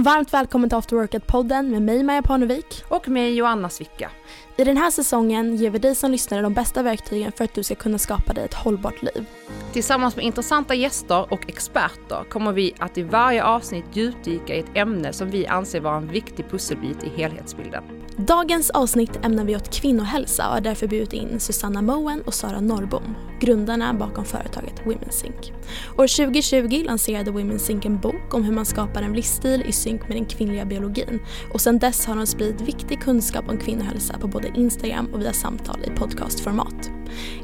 [0.00, 2.84] Varmt välkommen till After Workout-podden med mig Maja Parnevik.
[2.88, 4.10] Och med Joanna Svicka.
[4.56, 7.62] I den här säsongen ger vi dig som lyssnare de bästa verktygen för att du
[7.62, 9.26] ska kunna skapa dig ett hållbart liv.
[9.72, 14.76] Tillsammans med intressanta gäster och experter kommer vi att i varje avsnitt djupdyka i ett
[14.76, 17.84] ämne som vi anser vara en viktig pusselbit i helhetsbilden.
[18.26, 22.60] Dagens avsnitt ämnar vi åt kvinnohälsa och har därför bjudit in Susanna Moen och Sara
[22.60, 25.52] Norrbom, grundarna bakom företaget Women's Sync.
[25.98, 30.08] År 2020 lanserade Women's Sync en bok om hur man skapar en livsstil i synk
[30.08, 31.20] med den kvinnliga biologin
[31.54, 35.32] och sedan dess har de spridit viktig kunskap om kvinnohälsa på både Instagram och via
[35.32, 36.90] samtal i podcastformat.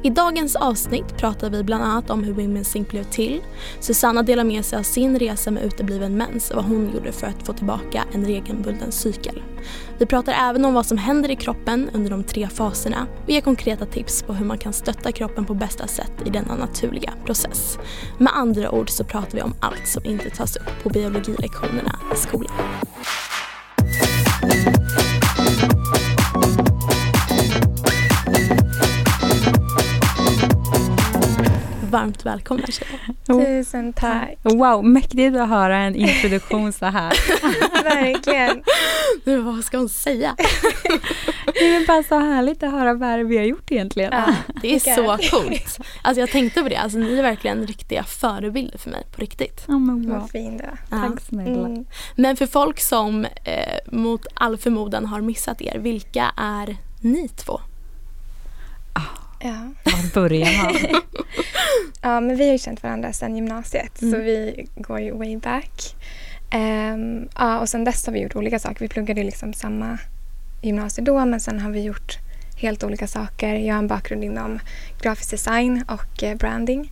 [0.02, 3.42] I dagens avsnitt pratar vi bland annat om hur Women's Sync blev till.
[3.80, 7.26] Susanna delar med sig av sin resa med utebliven mens och vad hon gjorde för
[7.26, 9.42] att få tillbaka en regelbunden cykel.
[9.98, 13.40] Vi pratar även om vad som händer i kroppen under de tre faserna och ger
[13.40, 17.78] konkreta tips på hur man kan stötta kroppen på bästa sätt i denna naturliga process.
[18.18, 22.16] Med andra ord så pratar vi om allt som inte tas upp på biologilektionerna i
[22.16, 22.54] skolan.
[31.94, 33.00] Varmt välkomna tjejer.
[33.26, 34.38] Tusen tack.
[34.42, 37.12] Wow, mäktigt att höra en introduktion så här.
[37.84, 38.62] Verkligen.
[39.24, 40.36] Nu, vad ska hon säga?
[41.54, 44.12] det är bara så härligt att höra vad vi har gjort egentligen.
[44.12, 45.78] Ja, det är så coolt.
[46.02, 49.64] Alltså jag tänkte på det, alltså, ni är verkligen riktiga förebilder för mig på riktigt.
[49.66, 50.20] Ja, men wow.
[50.20, 50.98] Vad fin du ja.
[51.00, 51.68] Tack snälla.
[51.68, 51.84] Mm.
[52.16, 57.60] Men för folk som eh, mot all förmodan har missat er, vilka är ni två?
[59.44, 59.50] Ja.
[59.84, 61.02] Var börjar man?
[62.02, 64.12] ja, men vi har ju känt varandra sedan gymnasiet mm.
[64.12, 65.96] så vi går ju way back.
[66.54, 68.80] Um, ja, och sen dess har vi gjort olika saker.
[68.80, 69.98] Vi pluggade liksom samma
[70.62, 72.18] gymnasium då men sen har vi gjort
[72.56, 73.54] helt olika saker.
[73.54, 74.60] Jag har en bakgrund inom
[75.02, 76.90] grafisk design och eh, branding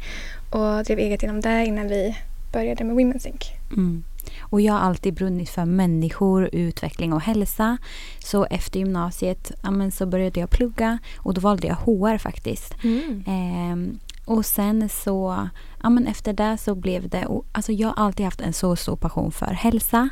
[0.51, 2.17] och drev eget inom det innan vi
[2.53, 3.51] började med Women's Inc.
[3.77, 4.05] Mm.
[4.41, 7.79] Och jag har alltid brunnit för människor, utveckling och hälsa.
[8.19, 12.75] Så efter gymnasiet ja, men så började jag plugga och då valde jag HR faktiskt.
[12.85, 13.25] Mm.
[13.27, 15.49] Eh, och sen så,
[15.83, 18.97] ja men efter det så blev det, alltså jag har alltid haft en så stor
[18.97, 20.09] passion för hälsa.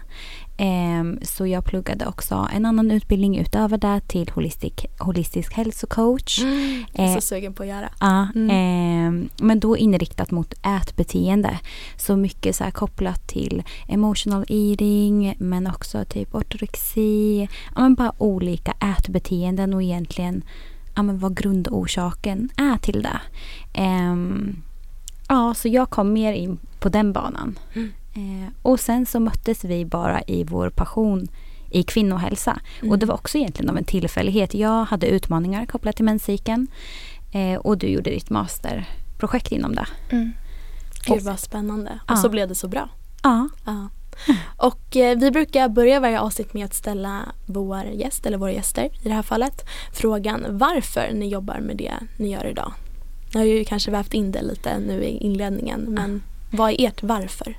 [0.59, 6.43] Um, så jag pluggade också en annan utbildning utöver det till holistic, holistisk hälsocoach.
[6.43, 7.91] Mm, jag är så uh, sugen på att göra.
[8.00, 9.06] Ja, mm.
[9.09, 11.59] um, men då inriktat mot ätbeteende.
[11.97, 17.48] Så mycket så kopplat till emotional eating men också typ ortorexi.
[17.75, 20.42] Ja, men bara olika ätbeteenden och egentligen
[21.00, 23.21] ja, men vad grundorsaken är till det.
[23.81, 24.62] Um,
[25.28, 27.59] ja, så jag kom mer in på den banan.
[27.75, 27.91] Mm.
[28.16, 31.28] Uh, och sen så möttes vi bara i vår passion
[31.71, 32.60] i kvinnohälsa.
[32.81, 32.91] Mm.
[32.91, 34.55] Och det var också egentligen av en tillfällighet.
[34.55, 36.66] Jag hade utmaningar kopplat till menscykeln
[37.34, 39.87] uh, och du gjorde ditt masterprojekt inom det.
[40.10, 40.33] Mm.
[41.06, 42.00] Gud vad spännande.
[42.05, 42.16] Och ja.
[42.16, 42.89] så blev det så bra.
[43.22, 43.49] Ja.
[43.65, 43.89] ja.
[44.56, 48.84] Och eh, vi brukar börja varje avsnitt med att ställa vår gäst, eller våra gäster
[48.84, 52.72] i det här fallet, frågan varför ni jobbar med det ni gör idag.
[53.32, 56.22] Jag har ju kanske vävt in det lite nu i inledningen, men
[56.53, 57.59] vad är ert varför?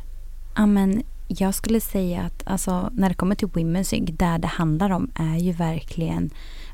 [0.55, 4.47] Ja, men jag skulle säga att alltså, när det kommer till Women's Sync, där det
[4.47, 6.29] handlar om är ju verkligen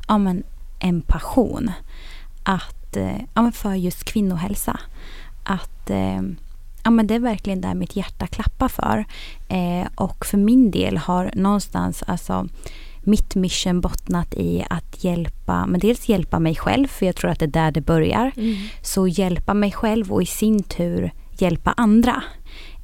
[0.07, 0.44] ja, men,
[0.79, 1.71] en passion.
[2.44, 4.79] Att, eh, ja, men för just kvinnohälsa.
[5.44, 6.21] Att eh,
[6.88, 9.06] ja, men det är verkligen där mitt hjärta klappar för.
[9.48, 12.48] Eh, och för min del har någonstans alltså
[13.02, 17.40] mitt mission bottnat i att hjälpa, men dels hjälpa mig själv, för jag tror att
[17.40, 18.31] det är där det börjar.
[18.38, 18.56] Mm.
[18.81, 22.24] Så hjälpa mig själv och i sin tur hjälpa andra.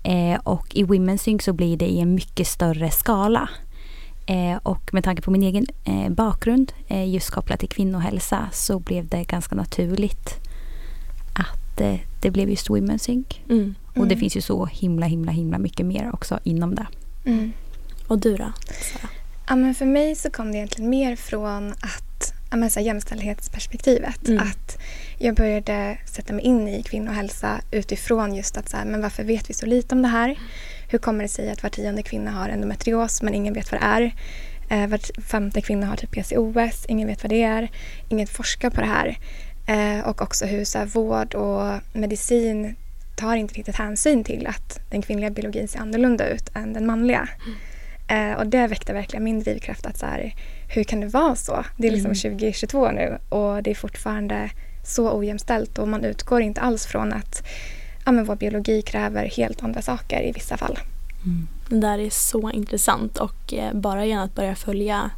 [0.03, 3.49] Eh, och i Women's Sync så blir det i en mycket större skala.
[4.25, 8.79] Eh, och med tanke på min egen eh, bakgrund, eh, just kopplat till kvinnohälsa, så
[8.79, 10.35] blev det ganska naturligt
[11.33, 13.27] att eh, det blev just Women's Sync.
[13.49, 13.75] Mm.
[13.95, 14.19] Och det mm.
[14.19, 16.87] finns ju så himla, himla, himla mycket mer också inom det.
[17.25, 17.53] Mm.
[18.07, 18.53] Och du då?
[19.47, 22.87] Ja, men för mig så kom det egentligen mer från att ja, men så här,
[22.87, 24.27] jämställdhetsperspektivet.
[24.27, 24.39] Mm.
[24.39, 24.77] Att
[25.17, 29.49] jag började sätta mig in i kvinnohälsa utifrån just att så här, men varför vet
[29.49, 30.39] vi så lite om det här?
[30.89, 33.85] Hur kommer det sig att var tionde kvinna har endometrios men ingen vet vad det
[33.85, 34.13] är?
[34.69, 37.71] Eh, var femte kvinna har typ PCOS, ingen vet vad det är.
[38.09, 39.17] Ingen forskar på det här.
[39.67, 42.75] Eh, och också hur så här, vård och medicin
[43.15, 47.29] tar inte riktigt hänsyn till att den kvinnliga biologin ser annorlunda ut än den manliga.
[47.45, 47.57] Mm.
[48.07, 50.35] Eh, och det väckte verkligen min drivkraft att så här,
[50.69, 51.65] hur kan det vara så?
[51.77, 52.37] Det är liksom mm.
[52.37, 54.49] 2022 nu och det är fortfarande
[54.83, 57.47] så ojämställt och man utgår inte alls från att
[58.05, 60.79] ja, men vår biologi kräver helt andra saker i vissa fall.
[61.25, 61.47] Mm.
[61.69, 65.11] Det där är så intressant och eh, bara genom att börja följa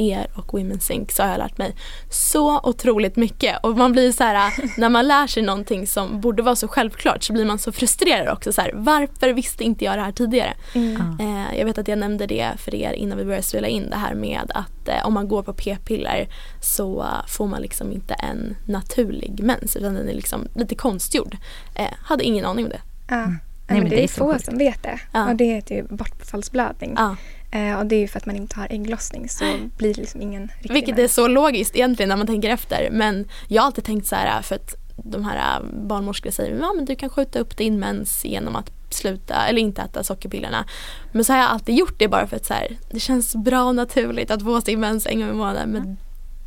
[0.00, 1.74] er och Women Sync så har jag lärt mig
[2.10, 3.56] så otroligt mycket.
[3.62, 7.22] Och man blir så här, när man lär sig någonting som borde vara så självklart
[7.22, 8.52] så blir man så frustrerad också.
[8.52, 10.54] Så här, varför visste inte jag det här tidigare?
[10.74, 11.20] Mm.
[11.20, 13.96] Eh, jag vet att jag nämnde det för er innan vi började spela in det
[13.96, 16.28] här med att eh, om man går på p-piller
[16.60, 21.36] så får man liksom inte en naturlig mens utan den är liksom lite konstgjord.
[21.74, 22.80] Eh, hade ingen aning om det.
[23.08, 23.26] Ja.
[23.70, 24.44] Nej, men det, det är få sjukt.
[24.44, 25.00] som vet det.
[25.12, 25.30] Ja.
[25.30, 26.94] Och det heter ju bortfallsblödning.
[26.96, 27.16] Ja.
[27.50, 29.44] Eh, och det är ju för att man inte har ägglossning så
[29.76, 32.88] blir det liksom ingen riktig Vilket är så logiskt egentligen när man tänker efter.
[32.92, 36.84] Men jag har alltid tänkt så här för att de här barnmorskor säger ja, men
[36.84, 40.64] du kan skjuta upp din mens genom att sluta eller inte äta sockerpillerna.
[41.12, 43.64] Men så har jag alltid gjort det bara för att så här, det känns bra
[43.64, 45.70] och naturligt att få sin mens en gång i månaden.
[45.70, 45.96] Men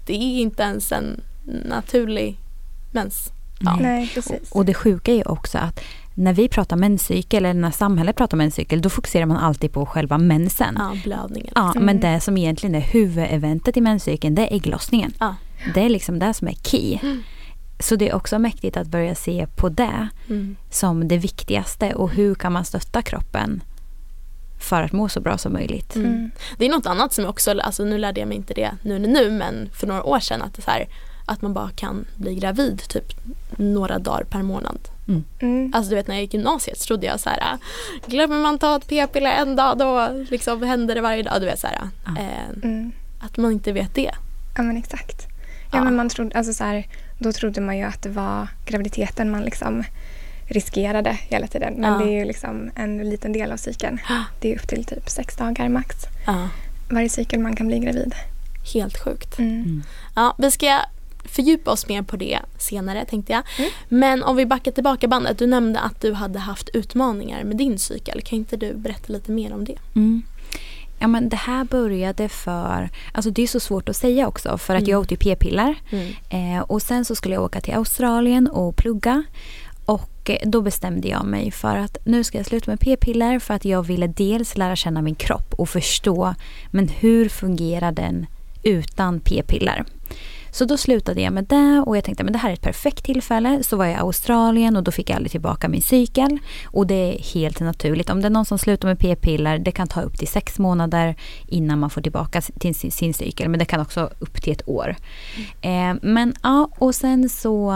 [0.06, 1.22] det är inte ens en
[1.66, 2.38] naturlig
[2.92, 3.30] mens.
[3.60, 3.78] Ja.
[3.82, 4.52] Nej, precis.
[4.52, 5.80] Och det sjuka är ju också att
[6.16, 10.18] när vi pratar menscykel eller när samhället pratar menscykel då fokuserar man alltid på själva
[10.18, 10.76] mensen.
[10.80, 11.54] Ja, blödningen.
[11.56, 11.86] Ja, Mm.
[11.86, 15.14] men det som egentligen är huvudeventet i menscykeln det är ägglossningen.
[15.20, 15.36] Ja.
[15.74, 17.00] Det är liksom det som är key.
[17.80, 20.56] Så det är också mäktigt att börja se på det Mm.
[20.70, 23.64] som det viktigaste och hur kan man stötta kroppen
[24.60, 25.96] för att må så bra som möjligt.
[25.96, 26.08] Mm.
[26.14, 26.32] Mm.
[26.58, 29.00] Det är något annat som jag också, alltså nu lärde jag mig inte det nu
[29.00, 30.88] nu men för några år sedan att det är så här,
[31.26, 33.14] att man bara kan bli gravid typ
[33.58, 34.80] några dagar per månad.
[35.42, 35.72] Mm.
[35.76, 37.58] Alltså du vet när jag gick i gymnasiet så trodde jag så här
[38.08, 41.42] glömmer man ta ett p-piller en dag då liksom händer det varje dag.
[41.42, 42.12] Du vet så här, Ja.
[42.22, 42.92] eh, Mm.
[43.20, 44.12] att man inte vet det.
[44.58, 45.28] Ja men exakt.
[45.72, 45.84] Ja, Ja.
[45.84, 46.88] men man trodde, alltså så här,
[47.20, 49.84] då trodde man ju att det var graviditeten man liksom
[50.48, 51.74] riskerade hela tiden.
[51.74, 51.98] Men Ja.
[52.00, 54.00] det är ju liksom en liten del av cykeln.
[54.42, 55.96] Det är upp till typ sex dagar max.
[56.90, 58.16] Varje cykel man kan bli gravid.
[58.74, 59.40] helt sjukt.
[59.40, 59.84] Mm.
[60.16, 60.80] Ja, vi ska
[61.26, 63.44] fördjupa oss mer på det senare tänkte jag.
[63.58, 63.72] Mm.
[63.90, 65.40] Men om vi backar tillbaka bandet.
[65.40, 68.22] Du nämnde att du hade haft utmaningar med din cykel.
[68.22, 69.78] Kan inte du berätta lite mer om det?
[69.96, 70.22] Mm.
[71.00, 72.90] Ja, men det här började för...
[73.12, 74.92] Alltså det är så svårt att säga också för att Mm.
[74.92, 75.76] jag åt ju p-piller.
[75.90, 76.14] Mm.
[76.58, 79.24] Eh, och sen så skulle jag åka till Australien och plugga.
[79.86, 83.54] Och eh, då bestämde jag mig för att nu ska jag sluta med p-piller för
[83.54, 86.36] att jag ville dels lära känna min kropp och förstå
[86.72, 88.26] men hur fungerar den
[88.64, 89.86] utan p-piller.
[90.54, 93.06] Så då slutade jag med det och jag tänkte men det här är ett perfekt
[93.06, 93.64] tillfälle.
[93.64, 96.40] Så var jag i Australien och då fick jag aldrig tillbaka min cykel.
[96.66, 98.10] Och det är helt naturligt.
[98.10, 101.16] Om det är någon som slutar med p-piller det kan ta upp till sex månader
[101.48, 103.50] innan man får tillbaka till sin, sin cykel.
[103.50, 104.96] Men det kan också upp till ett år.
[105.62, 107.74] Eh, men ja, och sen så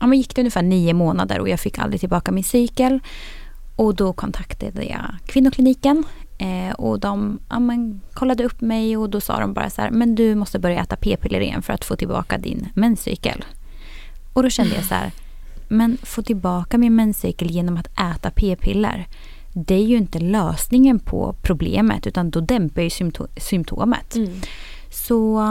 [0.00, 3.00] ja, men gick det ungefär nio månader och jag fick aldrig tillbaka min cykel.
[3.76, 6.04] Och då kontaktade jag kvinnokliniken
[6.38, 9.90] eh, och de ja, men, kollade upp mig och då sa de bara så här,
[9.90, 13.44] men du måste börja äta p-piller igen för att få tillbaka din menscykel.
[14.32, 15.12] Och då kände jag så här,
[15.68, 19.06] men få tillbaka min menscykel genom att äta p-piller.
[19.52, 24.16] Det är ju inte lösningen på problemet utan då dämpar ju sympto- symptomet.
[24.16, 24.40] Mm.
[24.90, 25.42] Så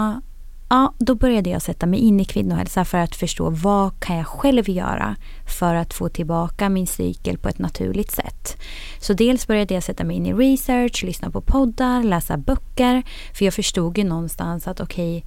[0.69, 4.27] ja, då började jag sätta mig in i kvinnohälsa för att förstå vad kan jag
[4.27, 5.15] själv göra
[5.57, 8.57] för att få tillbaka min cykel på ett naturligt sätt.
[8.99, 13.03] Så dels började jag sätta mig in i research, lyssna på poddar, läsa böcker.
[13.33, 15.25] För jag förstod ju någonstans att okej,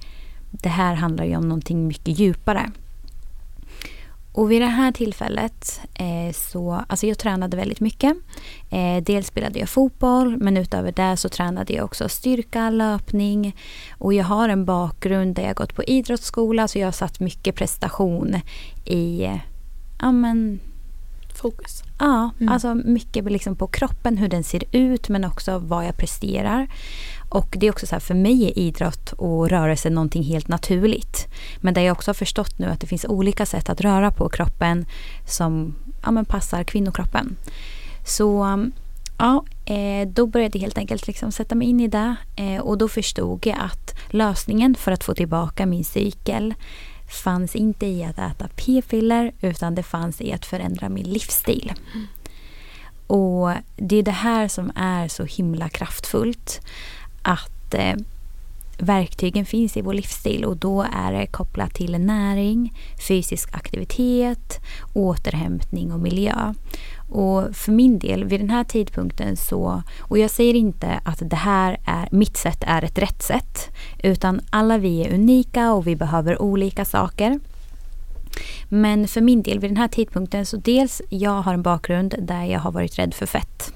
[0.51, 2.71] det här handlar ju om någonting mycket djupare.
[4.33, 8.17] Och vid det här tillfället eh, så, alltså jag tränade väldigt mycket.
[8.69, 13.55] Eh, dels spelade jag fotboll men utöver det så tränade jag också styrka, löpning
[13.97, 17.55] och jag har en bakgrund där jag gått på idrottsskola så jag har satt mycket
[17.55, 18.35] prestation
[18.85, 19.29] i,
[20.01, 20.59] ja men
[21.35, 21.83] Fokus.
[21.99, 22.53] Ja, Mm.
[22.53, 26.67] alltså mycket liksom på kroppen, hur den ser ut men också vad jag presterar.
[27.31, 31.27] Och det är också så här, för mig är idrott och rörelse någonting helt naturligt.
[31.57, 34.29] Men där jag också har förstått nu att det finns olika sätt att röra på
[34.29, 34.85] kroppen
[35.27, 37.35] som ja, men passar kvinnokroppen.
[38.05, 38.59] Så
[39.17, 42.77] ja, eh, då började jag helt enkelt liksom sätta mig in i det eh, och
[42.77, 46.53] då förstod jag att lösningen för att få tillbaka min cykel
[47.23, 51.73] fanns inte i att äta p-piller utan det fanns i att förändra min livsstil.
[53.07, 56.61] Och det är det här som är så himla kraftfullt.
[57.21, 57.95] Att eh,
[58.81, 62.73] verktygen finns i vår livsstil och då är det kopplat till näring,
[63.07, 64.59] fysisk aktivitet,
[64.93, 66.53] återhämtning och miljö.
[67.09, 71.35] Och för min del, vid den här tidpunkten så, och jag säger inte att det
[71.35, 73.69] här är, mitt sätt är ett rätt sätt,
[74.03, 77.39] utan alla vi är unika och vi behöver olika saker.
[78.69, 82.43] Men för min del, vid den här tidpunkten, så dels jag har en bakgrund där
[82.45, 83.73] jag har varit rädd för fett.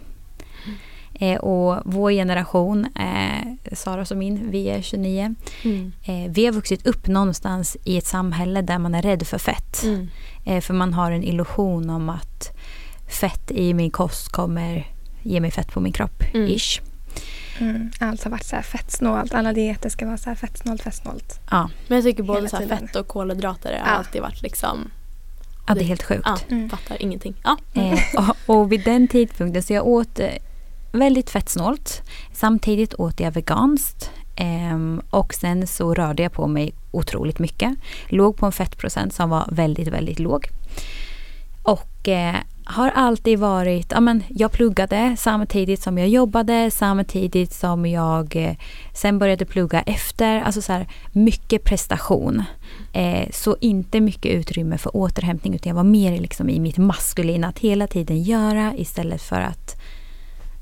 [1.19, 5.35] Eh, och vår generation, eh, Sara och min, vi är 29.
[5.63, 5.91] Mm.
[6.03, 9.83] Eh, vi har vuxit upp någonstans i ett samhälle där man är rädd för fett.
[9.83, 10.09] Mm.
[10.45, 12.57] Eh, för man har en illusion om att
[13.21, 14.87] fett i min kost kommer
[15.23, 16.23] ge mig fett på min kropp.
[16.33, 16.47] Mm.
[16.49, 16.81] Ish.
[17.59, 17.91] Mm.
[17.99, 19.33] Allt har varit så här fettsnålt.
[19.33, 21.39] Alla dieter ska vara så här fettsnålt, fettsnålt.
[21.51, 23.83] Ja, Men jag tycker både så fett och kolhydrater har Ja.
[23.83, 24.91] alltid varit liksom,
[25.67, 26.21] ja det är helt sjukt.
[26.25, 26.69] ja, Mm.
[26.69, 27.33] fattar ingenting.
[27.43, 27.57] Ja.
[27.73, 27.99] Eh,
[28.47, 30.27] och, och vid den tidpunkten så jag åt eh,
[30.95, 32.01] väldigt fettsnålt.
[32.33, 34.11] Samtidigt åt jag veganskt.
[34.35, 37.77] Ehm, och sen så rörde jag på mig otroligt mycket.
[38.07, 40.47] Låg på en fettprocent som var väldigt, väldigt låg.
[41.63, 42.35] Och eh,
[42.65, 48.55] har alltid varit, ja men jag pluggade samtidigt som jag jobbade, samtidigt som jag eh,
[48.93, 50.41] sen började plugga efter.
[50.41, 52.43] Alltså så här, mycket prestation.
[52.93, 57.47] Eh, så inte mycket utrymme för återhämtning utan jag var mer liksom i mitt maskulina
[57.47, 59.81] att hela tiden göra istället för att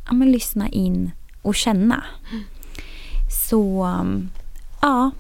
[0.06, 2.04] ja, men lyssna in och känna.
[3.50, 4.30] Så um,
[4.82, 5.12] ja,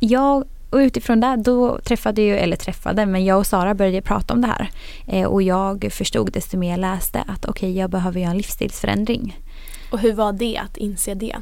[0.00, 4.34] jag och utifrån det då träffade jag, eller träffade, men jag och Sara började prata
[4.34, 4.70] om det här.
[5.06, 9.40] Eh, och jag förstod desto mer jag läste att okej, jag behöver göra en livsstilsförändring.
[9.92, 11.36] Och hur var det att inse det?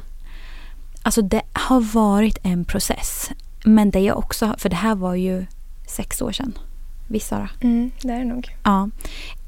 [1.01, 3.31] Alltså det har varit en process.
[3.63, 5.45] Men det jag också, för det här var ju
[5.87, 6.57] sex år sedan.
[7.07, 7.49] Visst Sara?
[7.61, 8.55] Mm, det är det nog.
[8.63, 8.89] Ja.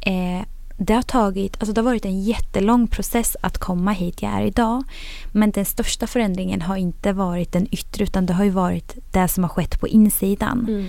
[0.02, 0.46] Eh,
[0.78, 4.42] det har tagit, alltså det har varit en jättelång process att komma hit jag är
[4.42, 4.84] idag.
[5.32, 9.28] Men den största förändringen har inte varit den yttre utan det har ju varit det
[9.28, 10.66] som har skett på insidan.
[10.70, 10.86] Mm.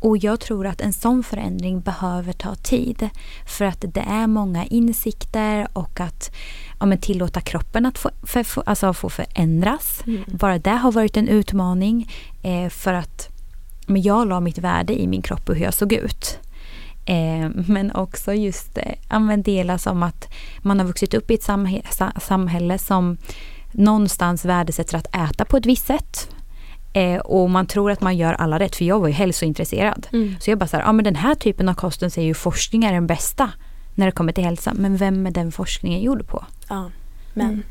[0.00, 3.08] Och jag tror att en sån förändring behöver ta tid.
[3.46, 6.30] För att det är många insikter och att
[6.80, 10.02] ja, men tillåta kroppen att få, för, få, alltså få förändras.
[10.06, 10.24] Mm.
[10.26, 12.12] Bara det har varit en utmaning.
[12.42, 13.28] Eh, för att
[13.86, 16.38] men jag la mitt värde i min kropp och hur jag såg ut.
[17.10, 21.82] Eh, men också just eh, delar som att man har vuxit upp i ett samhä-
[21.90, 23.16] sa- samhälle som
[23.72, 26.28] någonstans värdesätter att äta på ett visst sätt.
[26.92, 30.06] Eh, och man tror att man gör alla rätt, för jag var ju hälsointresserad.
[30.12, 30.36] Mm.
[30.40, 32.84] Så jag bara så här, ja men den här typen av kosten säger ju forskning
[32.84, 33.50] är den bästa
[33.94, 34.72] när det kommer till hälsa.
[34.74, 36.44] Men vem är den forskningen gjord på?
[36.68, 36.90] Ja,
[37.34, 37.62] men Mm.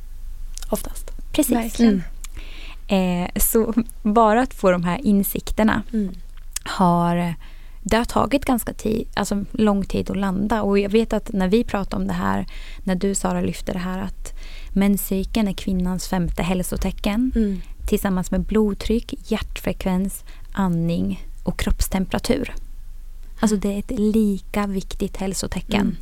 [0.69, 1.11] oftast.
[1.31, 1.55] Precis.
[1.55, 2.03] Verkligen.
[2.87, 6.13] Eh, så bara att få de här insikterna Mm.
[6.65, 7.33] har
[7.81, 10.61] det har tagit ganska tid, alltså lång tid att landa.
[10.61, 12.45] Och jag vet att när vi pratade om det här,
[12.83, 14.33] när du Sara lyfte det här att
[14.73, 17.61] menscykeln är kvinnans femte hälsotecken Mm.
[17.87, 22.53] tillsammans med blodtryck, hjärtfrekvens, andning och kroppstemperatur.
[23.39, 25.81] Alltså det är ett lika viktigt hälsotecken.
[25.81, 25.95] Mm.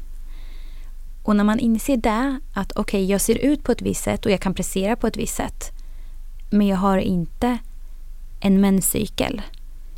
[1.24, 4.32] Och när man inser det, att okej jag ser ut på ett visst sätt och
[4.32, 5.72] jag kan prestera på ett visst sätt.
[6.50, 7.58] Men jag har inte
[8.40, 9.42] en menscykel.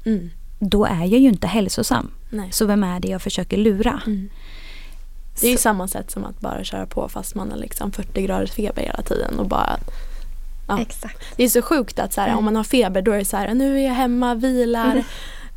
[0.06, 0.30] Mm.
[0.60, 2.12] Då är jag ju inte hälsosam.
[2.30, 2.52] Nej.
[2.52, 4.02] Så vem är det jag försöker lura?
[4.06, 4.30] Mm.
[5.42, 7.92] Det är ju Så- samma sätt som att bara köra på fast man har liksom
[7.92, 9.80] 40 graders feber hela tiden och bara
[10.68, 10.82] Ja.
[10.82, 11.18] Exakt.
[11.38, 12.38] Det är så sjukt att så här, Mm.
[12.38, 14.92] om man har feber då är det så här, nu är jag hemma, vilar.
[14.92, 15.04] Mm.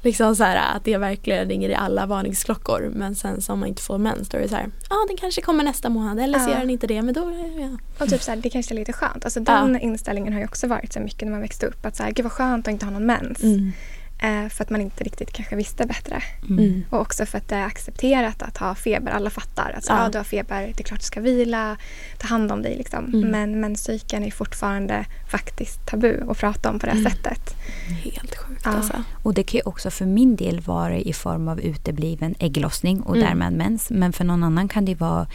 [0.03, 2.91] Liksom så här, att det verkligen ringer i alla varningsklockor.
[2.95, 5.17] Men sen så om man inte får mens då är det så här, ja den
[5.17, 6.53] kanske kommer nästa månad eller så Ja.
[6.53, 7.03] gör den inte det.
[7.03, 7.69] Men då, ja.
[8.05, 9.25] Och typ så här, det kanske är lite skönt.
[9.25, 11.87] Alltså den inställningen har ju också varit så mycket när man växte upp.
[11.87, 13.43] Att så här, gud vad skönt att inte ha någon mens.
[13.43, 13.73] Mm.
[14.23, 16.23] Eh, för att man inte riktigt kanske visste bättre.
[16.51, 16.85] Mm.
[16.91, 19.13] Och också för att det är accepterat att ha feber.
[19.13, 20.03] Alla fattar att så, Ja.
[20.03, 20.09] ja.
[20.09, 21.77] du har feber, det är klart du ska vila,
[22.19, 22.77] ta hand om dig.
[22.77, 23.05] Liksom.
[23.05, 23.29] Mm.
[23.31, 27.13] Men menscykeln är fortfarande faktiskt tabu att prata om på det här Mm.
[27.13, 27.55] sättet.
[28.05, 28.71] Helt sjukt Ja.
[28.71, 29.03] alltså.
[29.23, 33.17] Och det kan ju också för min del vara i form av utebliven ägglossning och
[33.17, 33.29] Mm.
[33.29, 33.91] därmed mens.
[33.91, 35.27] Men för någon annan kan det vara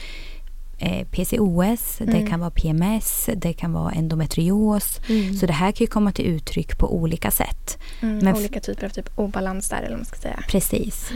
[0.77, 2.27] eh, PCOS, det Mm.
[2.27, 4.99] kan vara PMS, det kan vara endometrios.
[5.09, 5.33] Mm.
[5.33, 7.77] Så det här kan ju komma till uttryck på olika sätt.
[8.01, 10.43] Mm, Men olika typer av typ obalans där eller vad man ska säga.
[10.49, 11.11] Precis.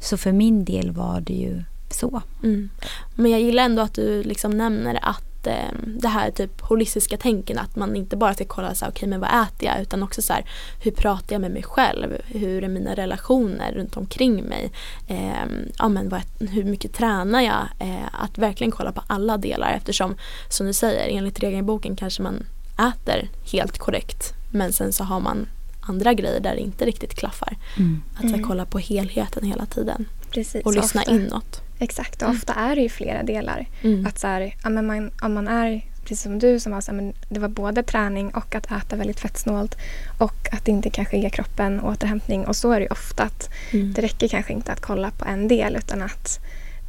[0.00, 2.22] Så för min del var det ju så.
[2.42, 2.68] Mm.
[3.14, 7.58] Men jag gillar ändå att du liksom nämner att eh, det här typ holistiska tänken
[7.58, 10.22] att man inte bara ska kolla så här, okej men vad äter jag utan också
[10.22, 10.44] så här,
[10.82, 12.12] hur pratar jag med mig själv?
[12.26, 14.70] Hur är mina relationer runt omkring mig?
[15.08, 15.46] Eh,
[15.78, 17.68] ja, men vad, hur mycket tränar jag?
[17.88, 20.14] Eh, att verkligen kolla på alla delar eftersom
[20.48, 22.46] som du säger enligt regelboken kanske man
[22.78, 25.48] äter helt korrekt men sen så har man
[25.80, 27.56] andra grejer där det inte riktigt klaffar.
[27.78, 28.02] Mm.
[28.14, 28.48] Att så här, Mm.
[28.48, 30.64] kolla på helheten hela tiden Precis.
[30.64, 31.60] och lyssna ofta, inåt.
[31.82, 32.36] Exakt, och Mm.
[32.36, 33.66] ofta är det ju flera delar.
[33.82, 34.06] Mm.
[34.06, 36.90] Att så här, ja, men man, om man är, precis som du som var så
[36.90, 39.76] här, men det var både träning och att äta väldigt fettsnålt
[40.18, 42.46] och att inte kanske ge kroppen återhämtning.
[42.46, 43.92] Och så är det ju ofta att Mm.
[43.92, 46.38] det räcker kanske inte att kolla på en del utan att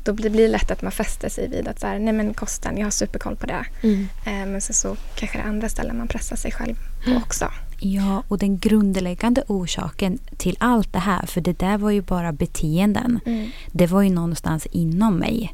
[0.04, 2.78] då blir det lätt att man fäster sig vid att så här, nej men kosten,
[2.78, 3.66] jag har superkoll på det.
[3.84, 4.08] Mm.
[4.26, 7.24] Eh, men så, så kanske det är andra ställen man pressar sig själv på Mm.
[7.24, 7.52] också.
[7.84, 12.32] Ja, och den grundläggande orsaken till allt det här, för det där var ju bara
[12.32, 13.20] beteenden.
[13.26, 13.50] Mm.
[13.72, 15.54] Det var ju någonstans inom mig.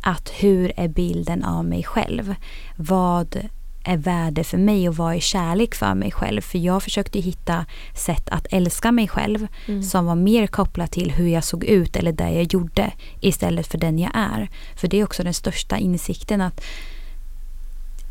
[0.00, 2.34] Att hur är bilden av mig själv?
[2.76, 3.48] Vad
[3.84, 6.40] är värde för mig och vad är kärlek för mig själv?
[6.40, 9.82] För jag försökte hitta sätt att älska mig själv Mm.
[9.82, 13.78] som var mer kopplat till hur jag såg ut eller det jag gjorde istället för
[13.78, 14.50] den jag är.
[14.76, 16.60] För det är också den största insikten att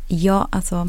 [0.08, 0.88] jag, alltså,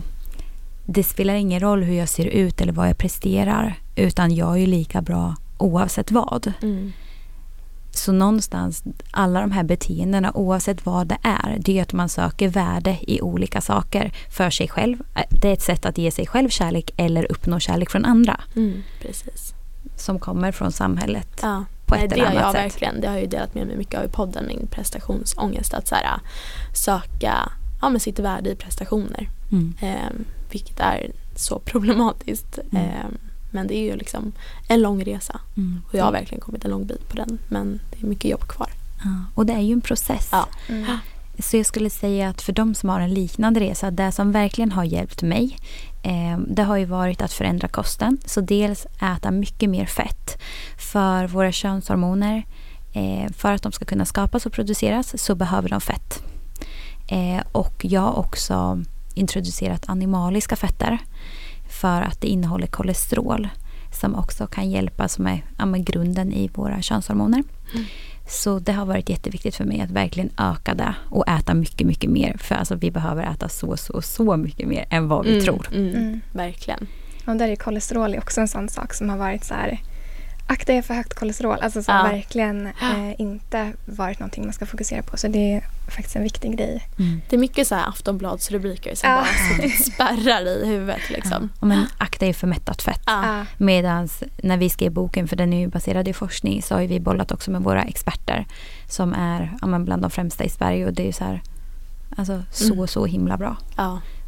[0.86, 3.75] det spelar ingen roll hur jag ser ut eller vad jag presterar.
[3.96, 6.54] Utan jag är ju lika bra oavsett vad.
[6.62, 6.92] Mm.
[7.92, 12.48] Så någonstans, alla de här beteendena oavsett vad det är, det är att man söker
[12.50, 14.98] värde i olika saker för sig själv.
[15.42, 18.42] Det är ett sätt att ge sig själv kärlek eller uppnå kärlek från andra.
[18.56, 19.54] Mm, precis.
[19.98, 21.40] Som kommer från samhället.
[21.42, 21.66] Ja.
[21.86, 22.63] På Nej, ett det eller har jag annat sätt.
[22.63, 23.02] verkligen.
[23.02, 25.74] Det har jag ju delat med mig mycket av i podden, min prestationsångest.
[25.74, 26.20] Att så här,
[26.74, 27.50] söka
[27.82, 29.30] ja, men sitt värde i prestationer.
[29.52, 29.74] Mm.
[29.82, 32.60] Eh, vilket är så problematiskt.
[32.72, 32.86] Mm.
[32.86, 33.05] Eh,
[33.51, 34.31] men det är ju liksom
[34.67, 35.39] en lång resa.
[35.57, 35.81] Mm.
[35.88, 37.38] Och jag har verkligen kommit en lång bit på den.
[37.48, 38.69] Men det är mycket jobb kvar.
[39.03, 40.29] Ja, och det är ju en process.
[40.31, 40.48] Ja.
[40.69, 40.98] Mm.
[41.39, 44.72] Så jag skulle säga att för de som har en liknande resa, det som verkligen
[44.72, 45.57] har hjälpt mig,
[46.03, 48.17] eh, det har ju varit att förändra kosten.
[48.25, 50.41] Så dels äta mycket mer fett.
[50.91, 52.43] För våra könshormoner,
[52.93, 56.24] eh, för att de ska kunna skapas och produceras så behöver de fett.
[57.07, 58.83] Eh, och jag har också
[59.13, 60.98] introducerat animaliska fetter
[61.82, 63.48] för att det innehåller kolesterol
[63.91, 67.43] som också kan hjälpa som är ja, grunden i våra könshormoner.
[67.74, 67.86] Mm.
[68.27, 72.10] Så det har varit jätteviktigt för mig att verkligen öka det och äta mycket, mycket
[72.10, 72.38] mer.
[72.39, 75.67] För alltså vi behöver äta så, så, så mycket mer än vad vi Mm, tror.
[75.74, 76.22] Mm, Mm.
[76.32, 76.88] Verkligen.
[77.27, 79.79] Och där är kolesterol också en sån sak som har varit så här
[80.47, 81.57] akta er för högt kolesterol.
[81.62, 82.03] Alltså som Ja.
[82.03, 85.17] verkligen eh, inte varit någonting man ska fokusera på.
[85.17, 86.88] Så det är faktiskt en viktig grej.
[87.00, 87.21] Mm.
[87.29, 89.15] Det är mycket så här Aftonbladsrubriker som Ja.
[89.57, 91.09] bara spärrar i huvudet.
[91.09, 91.50] Liksom.
[91.62, 93.01] Ja, men akta er för mättat fett.
[93.05, 93.45] Ja.
[93.57, 94.09] Medan
[94.43, 97.31] när vi skrev boken, för den är ju baserad i forskning, så har vi bollat
[97.31, 98.45] också med våra experter
[98.89, 101.41] som är ja, men bland de främsta i Sverige och det är ju så här,
[102.17, 102.88] alltså så, Mm.
[102.88, 103.57] så himla bra.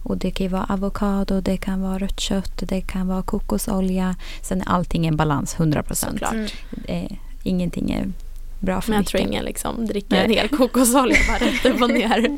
[0.06, 4.16] Och det kan ju vara avokado, det kan vara rött kött, det kan vara kokosolja.
[4.42, 6.22] Sen är allting en balans, 100 procent.
[6.32, 6.48] Mm.
[6.88, 7.12] Eh,
[7.44, 8.12] ingenting är
[8.60, 9.12] bra för Men jag mycket.
[9.12, 12.30] tror ingen liksom dricker en hel kokosolja bara rätt upp och ner.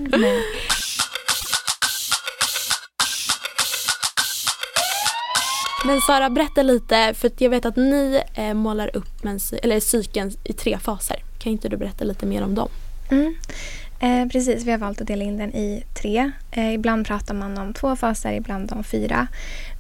[5.86, 10.32] Men Sara, berätta lite, för jag vet att ni eh, målar upp mens- eller cykeln
[10.44, 11.24] i tre faser.
[11.40, 12.70] Kan inte du berätta lite mer om dem?
[13.12, 13.36] Mm.
[14.00, 16.32] Eh, precis, vi har valt att dela in den i tre.
[16.52, 19.28] Eh, ibland pratar man om två faser, ibland om fyra.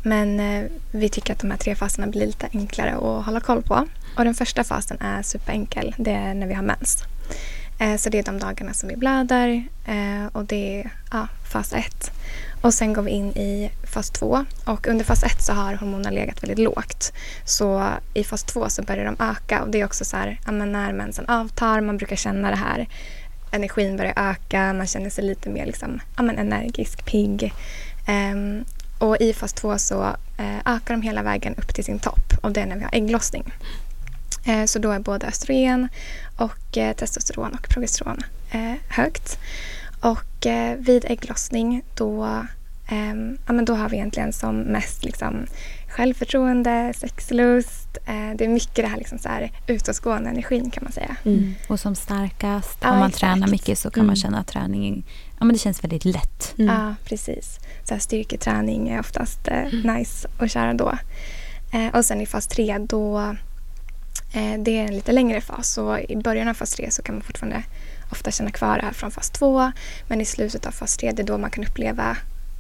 [0.04, 3.62] Men eh, vi tycker att de här tre faserna blir lite enklare att hålla koll
[3.62, 3.88] på.
[4.18, 5.96] Och den första fasen är superenkel.
[5.98, 7.04] Det är när vi har mens.
[7.80, 11.74] Eh, så det är de dagarna som vi blöder eh, och det är ja, fas
[11.74, 12.12] ett.
[12.62, 16.10] Och sen går vi in i fas två och under fas ett så har hormonerna
[16.10, 17.14] legat väldigt lågt.
[17.46, 20.52] Så i fas två så börjar de öka och det är också så här, ja,
[20.52, 22.88] men när mensen avtar, man brukar känna det här
[23.52, 27.54] energin börjar öka, man känner sig lite mer liksom, ja, men energisk, pigg.
[28.08, 28.66] Um,
[29.00, 30.04] och i fas 2 så
[30.40, 32.96] uh, ökar de hela vägen upp till sin topp och det är när vi har
[32.96, 33.54] ägglossning.
[34.48, 35.88] Uh, så då är både östrogen
[36.38, 38.24] och uh, testosteron och progesteron
[38.90, 39.40] högt.
[40.00, 42.26] Och vid ägglossning då,
[42.92, 45.46] um, ja, men då har vi egentligen som mest liksom,
[45.98, 47.98] självförtroende, sexlust.
[48.06, 51.16] Eh, det är mycket det här, liksom, så här utåtgående energin kan man säga.
[51.26, 51.54] Mm.
[51.70, 53.20] Och som starkast, Ja, om man exakt.
[53.20, 54.16] tränar mycket så kan man Mm.
[54.16, 55.04] känna att träningen,
[55.40, 56.54] ja men det känns väldigt lätt.
[56.58, 56.76] Mm.
[56.76, 57.60] Ja, precis.
[57.84, 59.96] Så här, styrketräning är oftast eh, Mm.
[59.96, 60.98] nice att köra då.
[61.74, 63.20] Eh, och sen i fas 3 då
[64.34, 65.70] eh, det är en lite längre fas.
[65.74, 67.64] Så i början av fas 3 så kan man fortfarande
[68.12, 69.72] ofta känna kvar det här från fas 2.
[70.08, 72.18] Men i slutet av fas 3 det är då man kan uppleva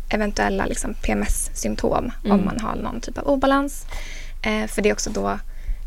[0.09, 2.39] eventuella liksom, PMS-symptom Mm.
[2.39, 3.85] om man har någon typ av obalans.
[4.41, 5.39] Eh, för det är också då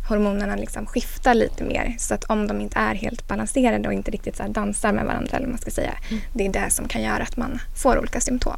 [0.09, 1.95] hormonerna liksom skiftar lite mer.
[1.99, 5.05] Så att om de inte är helt balanserade och inte riktigt så här dansar med
[5.07, 6.23] varandra, eller man ska säga, Mm.
[6.33, 8.57] det är det som kan göra att man får olika symptom.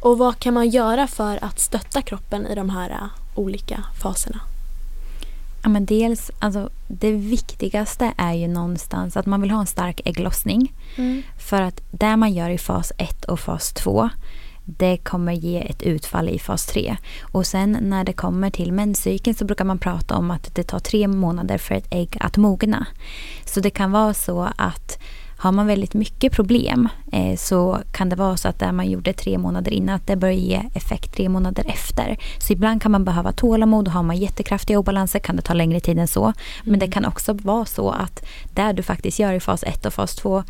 [0.00, 4.40] Och vad kan man göra för att stötta kroppen i de här eh, olika faserna?
[5.62, 10.00] Ja, men dels, alltså, det viktigaste är ju någonstans att man vill ha en stark
[10.04, 10.72] ägglossning.
[11.38, 14.08] För att det man gör i fas 1 och fas 2
[14.66, 16.96] det kommer ge ett utfall i fas 3.
[17.20, 20.78] Och sen när det kommer till menscykeln så brukar man prata om att det tar
[20.78, 22.86] tre månader för ett ägg att mogna.
[23.44, 24.98] Så det kan vara så att
[25.38, 29.12] har man väldigt mycket problem eh, så kan det vara så att det man gjorde
[29.12, 32.18] tre månader innan att det börjar ge effekt tre månader efter.
[32.38, 35.80] Så ibland kan man behöva tålamod och har man jättekraftiga obalanser kan det ta längre
[35.80, 36.32] tid än så.
[36.64, 38.24] Men det kan också vara så att
[38.54, 40.46] det du faktiskt gör i fas 1 och fas 2 att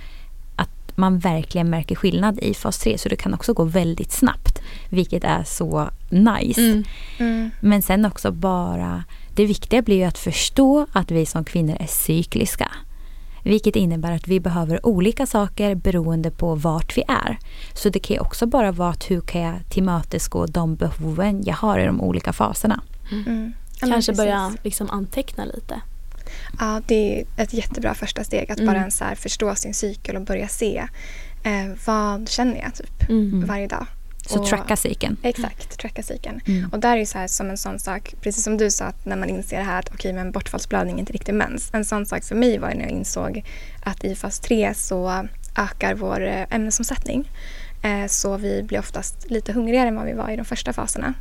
[0.97, 5.25] man verkligen märker skillnad i fas 3 så det kan också gå väldigt snabbt vilket
[5.25, 6.83] är så nice.
[7.19, 7.51] Mm.
[7.61, 9.05] Men sen också bara,
[9.35, 12.71] det viktiga blir ju att förstå att vi som kvinnor är cykliska.
[13.43, 17.39] Vilket innebär att vi behöver olika saker beroende på vart vi är.
[17.75, 21.55] Så det kan ju också bara vara att hur kan jag tillmötesgå de behoven jag
[21.55, 22.81] har i de olika faserna.
[23.13, 23.53] Mm.
[23.81, 25.81] Men Kanske börja liksom anteckna lite.
[26.61, 28.67] Ja, det är ett jättebra första steg att Mm.
[28.75, 30.83] bara ens förstå sin cykel och börja se
[31.45, 33.47] eh, vad känner jag typ Mm.
[33.47, 33.87] varje dag.
[34.29, 35.17] Så Och- tracka cykeln.
[35.23, 36.41] Exakt, tracka cykeln.
[36.47, 36.71] Mm.
[36.73, 39.17] Och där är så här som en sån sak, precis som du sa att när
[39.17, 41.71] man inser det här att okej men bortfallsblödning är inte riktigt mens.
[41.73, 43.45] En sån sak för mig var när jag insåg
[43.85, 47.31] att i fas 3 så ökar vår eh, ämnesomsättning.
[47.83, 51.15] Eh, Så vi blir oftast lite hungrigare än vad vi var i de första faserna.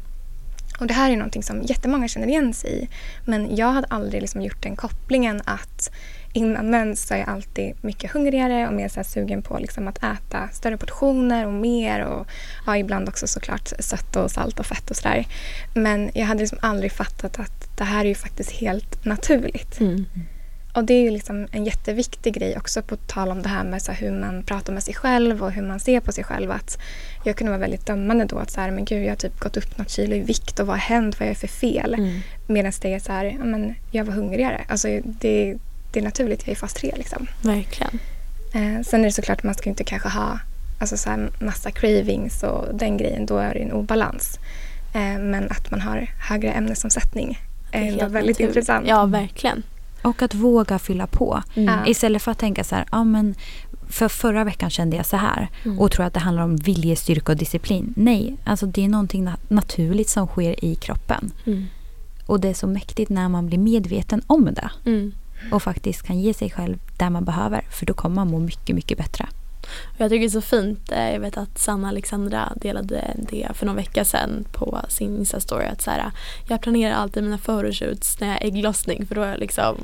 [0.80, 2.88] Och det här är någonting som jättemånga känner igen sig i.
[3.26, 5.92] Men jag hade aldrig liksom gjort den kopplingen att
[6.34, 9.88] innan mens så är jag alltid mycket hungrigare och mer så här sugen på liksom
[9.88, 12.28] att äta större portioner och mer och
[12.66, 15.28] ja, ibland också såklart sött och salt och fett och sådär.
[15.74, 19.80] Men jag hade liksom aldrig fattat att det här är ju faktiskt helt naturligt.
[19.80, 20.06] Mm.
[20.76, 23.82] Och det är ju liksom en jätteviktig grej också på tal om det här med
[23.82, 26.52] så här hur man pratar med sig själv och hur man ser på sig själv.
[26.52, 26.78] Att
[27.24, 29.58] jag kunde vara väldigt dömande då att så här, men gud jag har typ gått
[29.58, 31.94] upp något kilo i vikt och vad har hänt, vad är jag för fel?
[31.94, 32.20] Mm.
[32.48, 34.66] Medan det är så här, ja, men jag var hungrigare.
[34.68, 35.58] Alltså det,
[35.92, 37.28] det är naturligt, jag är fas 3 liksom.
[37.42, 38.00] Verkligen.
[38.54, 40.40] Eh, sen är det såklart att man ska inte kanske ha
[40.80, 44.40] alltså så här massa cravings och den grejen, då är det en obalans.
[44.94, 47.40] Eh, men att man har högre ämnesomsättning
[47.72, 48.40] är helt väldigt naturligt.
[48.40, 48.88] intressant.
[48.88, 49.64] Ja, verkligen.
[50.06, 51.44] Och att våga fylla på.
[51.56, 51.86] Mm.
[51.88, 53.36] Istället för att tänka så här, ja men
[53.90, 55.80] för förra veckan kände jag så här Mm.
[55.80, 57.94] och tror att det handlar om viljestyrka och disciplin.
[57.98, 61.32] Nej, alltså det är någonting na- naturligt som sker i kroppen.
[61.46, 61.66] Mm.
[62.26, 65.14] Och det är så mäktigt när man blir medveten om det Mm.
[65.52, 67.62] och faktiskt kan ge sig själv där man behöver.
[67.72, 69.28] För då kommer man må mycket, mycket bättre.
[69.98, 70.92] Jag tycker det är så fint.
[70.92, 75.72] eh, Jag vet att Sanna Alexandra delade det för någon vecka sedan på sin Insta-story.
[75.72, 76.12] Att så här,
[76.48, 79.76] jag planerar alltid mina photoshoots när jag har ägglossning för då har jag liksom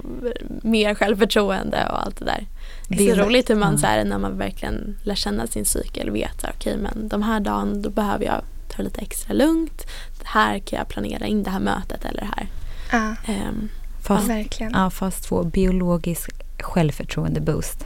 [0.64, 2.46] mer självförtroende och allt det där.
[2.88, 3.78] Det är är så roligt hur man ja.
[3.80, 7.40] så här, när man verkligen lär känna sin cykel vet att okej men de här
[7.40, 9.86] dagen då behöver jag ta lite extra lugnt.
[10.24, 12.48] Här kan jag planera in det här mötet eller det här.
[12.92, 13.70] Ja, Ehm,
[14.04, 14.72] Fast, verkligen.
[14.76, 17.86] ja, fast två biologisk självförtroende-boost.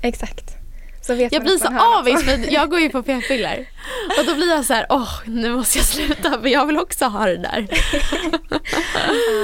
[0.00, 0.56] Exakt.
[1.02, 3.68] Så vet Jag blir så avis för jag går ju på p-piller.
[4.18, 7.04] Och då blir jag så här, åh nu måste jag sluta för jag vill också
[7.04, 7.66] ha det där.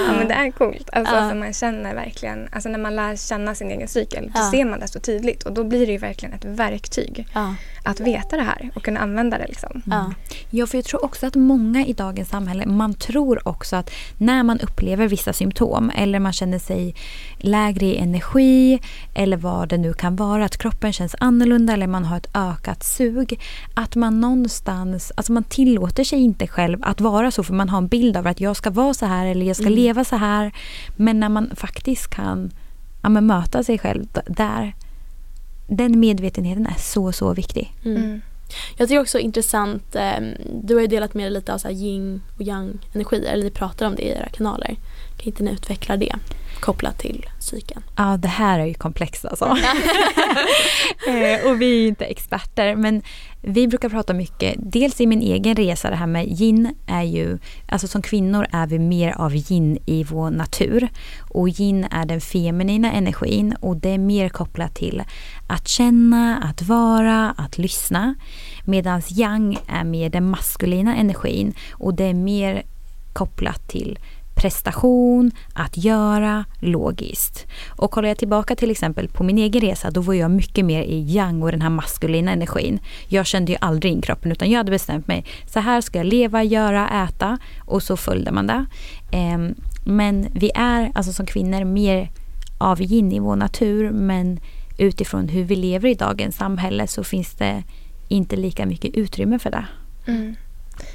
[0.06, 0.90] Ja, men det är coolt.
[0.92, 1.28] Alltså, Ja.
[1.28, 4.50] för man känner verkligen, alltså när man lär känna sin egen cykel, då Ja.
[4.50, 5.42] ser man det så tydligt.
[5.42, 7.54] Och då blir det ju verkligen ett verktyg Ja,
[7.90, 9.46] att veta det här och kunna använda det.
[9.48, 9.82] Liksom.
[9.86, 10.12] ja.
[10.50, 14.42] Ja, för jag tror också att många i dagens samhälle, man tror också att när
[14.42, 16.94] man upplever vissa symptom eller man känner sig
[17.38, 18.78] lägre i energi
[19.14, 22.84] eller vad det nu kan vara, att kroppen känns annorlunda eller man har ett ökat
[22.84, 23.40] sug,
[23.74, 27.78] att man någonstans, alltså man tillåter sig inte själv att vara så för man har
[27.78, 29.74] en bild av att jag ska vara så här eller jag ska Mm.
[29.78, 30.52] leva så här.
[30.96, 32.50] Men när man faktiskt kan
[33.02, 34.74] ja, men möta sig själv där,
[35.68, 37.72] den medvetenheten är så, så viktig.
[37.84, 37.96] Mm.
[37.96, 38.20] Mm.
[38.76, 40.20] Jag tycker också intressant, eh,
[40.62, 43.44] du har ju delat med dig lite av så här yin och yang energier, eller
[43.44, 44.76] ni pratar om det i era kanaler.
[45.18, 46.12] Kan inte ni utveckla det
[46.60, 47.82] kopplat till cykeln?
[47.96, 49.56] Ja, det här är ju komplext alltså.
[51.08, 53.02] Eh, och vi är ju inte experter, men
[53.42, 57.38] vi brukar prata mycket, dels i min egen resa, det här med yin är ju,
[57.68, 60.88] alltså som kvinnor är vi mer av yin i vår natur.
[61.30, 65.02] Och yin är den feminina energin och det är mer kopplat till
[65.46, 68.14] att känna, att vara, att lyssna.
[68.64, 72.62] Medan yang är mer den maskulina energin och det är mer
[73.12, 73.98] kopplat till
[74.38, 77.46] prestation, att göra, logiskt.
[77.68, 80.82] Och kollar jag tillbaka till exempel på min egen resa, då var jag mycket mer
[80.82, 82.80] i yang och den här maskulina energin.
[83.08, 86.06] Jag kände ju aldrig in kroppen utan jag hade bestämt mig, så här ska jag
[86.06, 88.66] leva, göra, äta och så följde man det.
[89.12, 92.10] Ehm, men vi är alltså som kvinnor mer
[92.58, 94.40] av yin i vår natur men
[94.78, 97.62] utifrån hur vi lever i dagens samhälle så finns det
[98.08, 99.64] inte lika mycket utrymme för det.
[100.06, 100.36] Mm.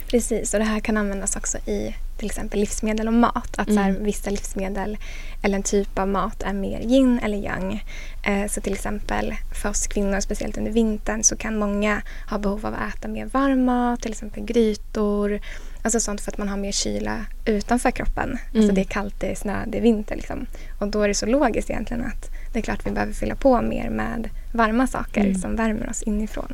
[0.07, 3.57] Precis, och det här kan användas också i till exempel livsmedel och mat.
[3.57, 4.03] Att så här, Mm.
[4.03, 4.97] vissa livsmedel
[5.43, 7.83] eller en typ av mat är mer yin eller yang.
[8.25, 12.65] Eh, så till exempel för oss kvinnor, speciellt under vintern, så kan många ha behov
[12.65, 15.39] av att äta mer varm mat, till exempel grytor.
[15.81, 18.29] Alltså sånt för att man har mer kyla utanför kroppen.
[18.31, 18.75] Alltså Mm.
[18.75, 20.15] det är kallt, det är snö, det är vinter.
[20.15, 20.45] Liksom.
[20.79, 23.61] Och då är det så logiskt egentligen att det är klart vi behöver fylla på
[23.61, 25.35] mer med varma saker Mm.
[25.35, 26.53] som värmer oss inifrån.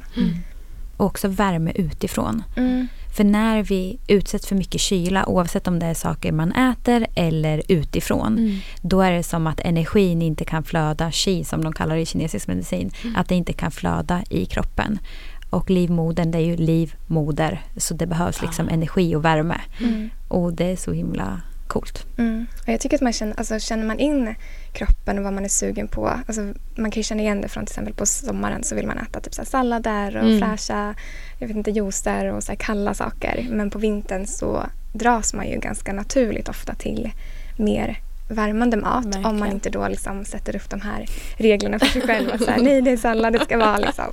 [0.97, 2.43] Och också värme utifrån.
[2.57, 2.87] Mm.
[3.15, 7.61] För när vi utsätts för mycket kyla, oavsett om det är saker man äter eller
[7.67, 8.57] utifrån, Mm.
[8.81, 12.05] då är det som att energin inte kan flöda, qi som de kallar det i
[12.05, 14.99] kinesisk medicin, att det inte kan flöda i kroppen.
[15.49, 18.71] Och livmodern, det är ju livmoder, så det behövs liksom Ah.
[18.71, 19.61] energi och värme.
[19.81, 20.09] Mm.
[20.27, 22.05] Och det är så himla coolt.
[22.17, 22.47] Mm.
[22.61, 24.35] Och jag tycker att man känner, alltså, känner man in
[24.73, 26.07] kroppen och vad man är sugen på.
[26.27, 26.41] Alltså,
[26.75, 29.19] man kan ju känna igen det från till exempel på sommaren så vill man äta
[29.19, 30.39] typ så sallader och Mm.
[30.39, 30.95] fräscha
[31.39, 33.47] jag vet inte, juicer och så kalla saker.
[33.49, 37.11] Men på vintern så dras man ju ganska naturligt ofta till
[37.57, 37.97] mer
[38.31, 39.25] värmande mat Verkligen.
[39.25, 41.05] om man inte då liksom sätter upp de här
[41.37, 42.29] reglerna för sig själv.
[42.33, 44.05] Att så här, nej, det är sallad det ska vara liksom.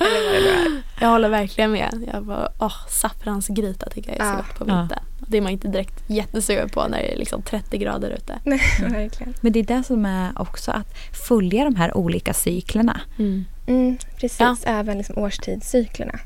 [0.00, 0.82] Eller vad det nu är.
[1.00, 2.08] Jag håller verkligen med.
[2.12, 4.36] Jag bara, åh, saffransgryta tycker jag är så Ja.
[4.36, 4.88] gott på Ja.
[5.26, 8.38] Det är man inte direkt jättesugen på när det är liksom 30 grader ute.
[8.44, 8.60] Nej,
[8.90, 9.34] verkligen.
[9.40, 10.94] Men det är det som är också att
[11.28, 13.00] följa de här olika cyklerna.
[13.18, 14.56] Mm, precis, Ja.
[14.64, 16.18] även liksom årstidscyklerna.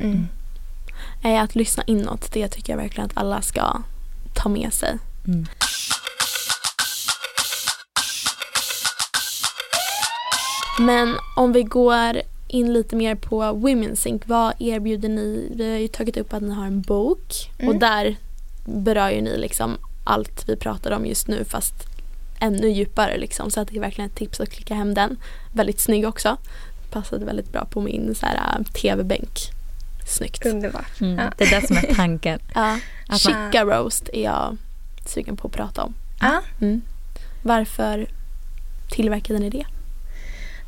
[0.00, 0.26] Mm.
[1.24, 3.82] Eh, Att lyssna inåt, det tycker jag verkligen att alla ska
[4.34, 4.98] ta med sig.
[5.26, 5.46] Mm.
[10.80, 15.52] Men om vi går in lite mer på Women's Sync, vad erbjuder ni?
[15.54, 17.78] Vi har ju tagit upp att ni har en bok och Mm.
[17.78, 18.16] där
[18.64, 21.74] berör ju ni liksom allt vi pratar om just nu fast
[22.40, 23.50] ännu djupare liksom.
[23.50, 25.16] Så att det är verkligen ett tips att klicka hem den.
[25.52, 26.36] Väldigt snygg också.
[26.90, 29.38] Passade väldigt bra på min så här, äh, tv-bänk.
[30.06, 30.46] Snyggt.
[30.46, 31.00] Underbart.
[31.00, 31.18] Mm.
[31.18, 31.32] Ja.
[31.36, 32.38] Det är det som är tanken.
[32.54, 32.78] Ja.
[33.08, 34.56] Att man, Chica roast är jag
[35.06, 35.94] sugen på att prata om.
[36.20, 36.42] Ja.
[36.60, 36.82] Mm.
[37.42, 38.06] Varför
[38.90, 39.66] tillverkade ni det?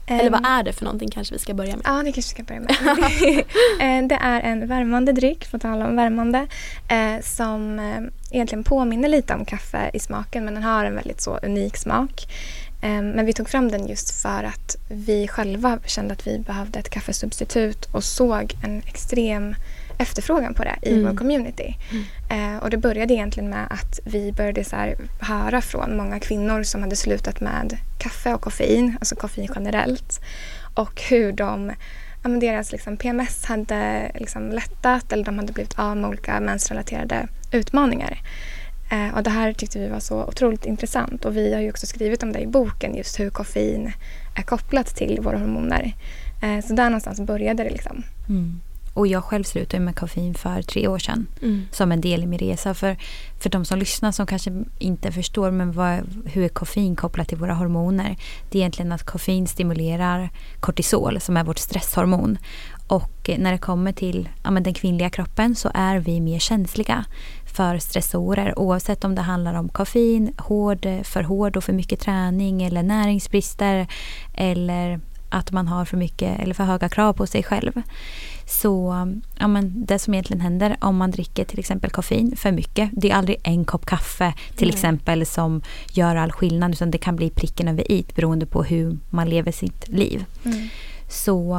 [0.06, 1.82] Eller vad är det för någonting kanske vi ska börja med?
[1.84, 4.08] Ja, det kanske vi ska börja med.
[4.08, 6.46] Det är en värmande dryck, på tal om värmande,
[6.88, 11.20] eh, som eh, egentligen påminner lite om kaffe i smaken men den har en väldigt
[11.20, 12.26] så unik smak.
[12.80, 16.90] Men vi tog fram den just för att vi själva kände att vi behövde ett
[16.90, 19.54] kaffesubstitut och såg en extrem
[19.98, 21.04] efterfrågan på det i Mm.
[21.10, 21.74] vår community.
[22.30, 26.62] Eh, och det började egentligen med att vi började så här höra från många kvinnor
[26.62, 30.20] som hade slutat med kaffe och koffein, alltså koffein generellt.
[30.74, 31.72] Och hur de,
[32.24, 37.28] ja, deras liksom PMS hade liksom lättat eller de hade blivit av med olika mensrelaterade
[37.52, 38.18] utmaningar.
[38.90, 41.86] Eh, och det här tyckte vi var så otroligt intressant och vi har ju också
[41.86, 43.92] skrivit om det i boken just hur koffein
[44.36, 45.92] är kopplat till våra hormoner.
[46.42, 48.02] Eh, så där någonstans började det liksom.
[48.28, 48.60] mm.
[48.96, 51.26] Och jag själv slutade med koffein för tre år sedan.
[51.42, 51.68] Mm.
[51.70, 52.74] som en del i min resa.
[52.74, 52.96] För,
[53.38, 57.38] för de som lyssnar som kanske inte förstår men vad, hur är koffein kopplat till
[57.38, 58.16] våra hormoner.
[58.50, 60.30] Det är egentligen att koffein stimulerar
[60.60, 62.38] kortisol som är vårt stresshormon.
[62.86, 66.38] Och eh, när det kommer till ja, men den kvinnliga kroppen så är vi mer
[66.38, 67.04] känsliga
[67.56, 72.62] för stressorer oavsett om det handlar om koffein, hård, för hård och för mycket träning
[72.62, 73.86] eller näringsbrister
[74.34, 75.00] eller
[75.36, 77.82] att man har för mycket eller för höga krav på sig själv.
[78.46, 78.94] Så
[79.38, 82.90] ja, men det som egentligen händer om man dricker till exempel koffein för mycket.
[82.92, 84.74] Det är aldrig en kopp kaffe till Nej.
[84.74, 88.98] exempel som gör all skillnad utan det kan bli pricken över i beroende på hur
[89.10, 90.24] man lever sitt liv.
[91.08, 91.58] Så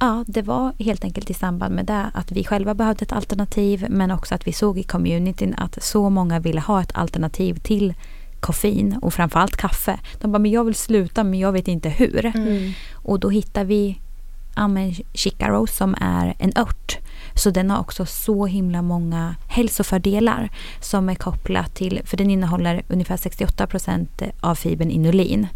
[0.00, 3.86] ja, det var helt enkelt i samband med det att vi själva behövde ett alternativ
[3.90, 7.94] men också att vi såg i communityn att så många ville ha ett alternativ till
[8.40, 9.98] koffein och framförallt kaffe.
[10.20, 12.26] De bara, men jag vill sluta men jag vet inte hur.
[12.26, 12.72] Mm.
[12.94, 13.98] Och då hittar vi
[14.56, 14.94] ja, men
[15.68, 16.98] som är en ört.
[17.34, 20.50] Så den har också så himla många hälsofördelar
[20.80, 25.46] som är kopplat till, för den innehåller ungefär 68 procent av fibern inulin.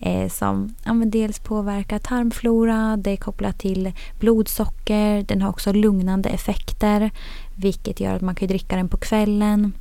[0.00, 5.72] Eh, som ja, men dels påverkar tarmflora, det är kopplat till blodsocker, den har också
[5.72, 7.10] lugnande effekter
[7.60, 9.72] vilket gör att man kan dricka den på kvällen.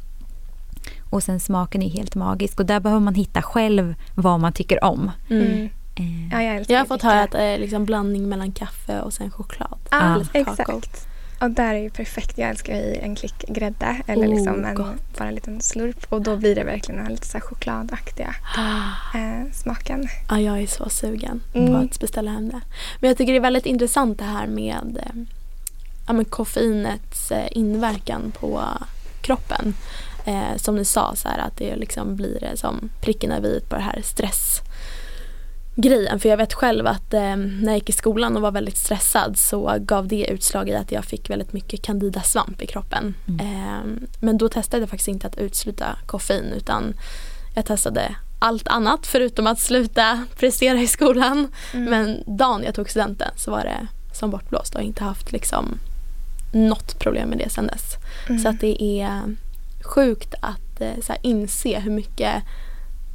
[1.10, 4.84] Och sen smaken är helt magisk och där behöver man hitta själv vad man tycker
[4.84, 5.12] om.
[5.30, 5.43] Mm.
[5.48, 5.69] Mm.
[5.95, 9.13] Eh, Ja, jag Jag har fått höra att det är liksom blandning mellan kaffe och
[9.13, 9.78] sen choklad.
[9.91, 10.54] Ja, Eller kakao.
[10.78, 11.06] exakt.
[11.41, 12.38] Och där är ju perfekt.
[12.38, 15.17] Jag älskar ju en klick grädde eller Oh, liksom en, gott.
[15.17, 18.36] bara en liten slurp och då blir det verkligen den lite så här chokladaktiga
[19.15, 20.08] eh, smaken.
[20.30, 21.76] Ja, jag är så sugen på Mm.
[21.76, 22.62] att beställa hem det.
[23.00, 25.22] Men jag tycker det är väldigt intressant det här med eh,
[26.08, 28.63] ja, men koffeinets eh, inverkan på
[29.22, 29.74] kroppen.
[30.30, 33.60] Eh, som ni sa, så här, att det liksom blir eh, som pricken över i
[33.60, 34.62] på det här stress
[35.76, 36.20] grejen.
[36.20, 39.38] För jag vet själv att eh, när jag gick i skolan och var väldigt stressad
[39.38, 43.15] så gav det utslag i att jag fick väldigt mycket candida svamp i kroppen.
[43.28, 43.39] Mm.
[43.39, 46.94] Eh, men då testade jag faktiskt inte att utesluta koffein utan
[47.56, 51.48] jag testade allt annat förutom att sluta prestera i skolan.
[51.74, 51.89] Mm.
[51.89, 55.78] Men dagen jag tog studenten så var det som bortblåst och har inte haft liksom
[56.54, 57.96] något problem med det sedan dess.
[58.30, 58.42] Mm.
[58.42, 59.36] Så att det är
[59.89, 62.43] sjukt att eh, så här, inse hur mycket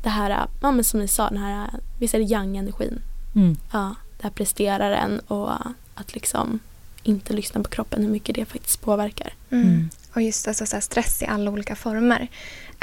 [0.03, 3.01] det här, ja, men som ni sa, den här, visst är det yang-energin?
[3.35, 3.57] mm.
[3.73, 5.53] Ja, det här presterar en och
[5.95, 6.59] att liksom
[7.03, 9.33] inte lyssna på kroppen, hur mycket det faktiskt påverkar.
[9.51, 9.69] Mm.
[9.69, 9.91] Mm.
[10.15, 12.29] Och just alltså, så här, stress i alla olika former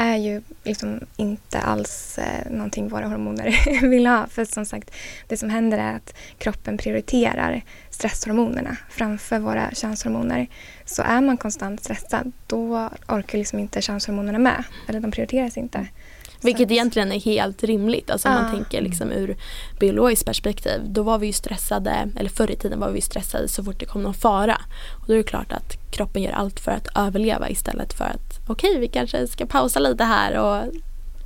[0.02, 4.28] är ju liksom inte alls eh, någonting våra hormoner vill ha.
[4.28, 4.92] För som sagt,
[5.28, 10.48] det som händer är att kroppen prioriterar stresshormonerna framför våra könshormoner.
[10.86, 14.64] Så är man konstant stressad, då orkar liksom inte könshormonerna med.
[14.88, 15.88] Eller de prioriteras inte.
[16.44, 18.10] Vilket att- egentligen är helt rimligt.
[18.12, 19.38] Alltså om man tänker liksom ur
[19.80, 20.82] biologiskt perspektiv.
[20.86, 23.86] Då var vi ju stressade, eller förr i tiden var vi stressade så fort det
[23.86, 24.62] kom någon fara.
[25.02, 28.31] Och då är det klart att kroppen gör allt för att överleva istället för att
[28.52, 30.74] okej vi kanske ska pausa lite här och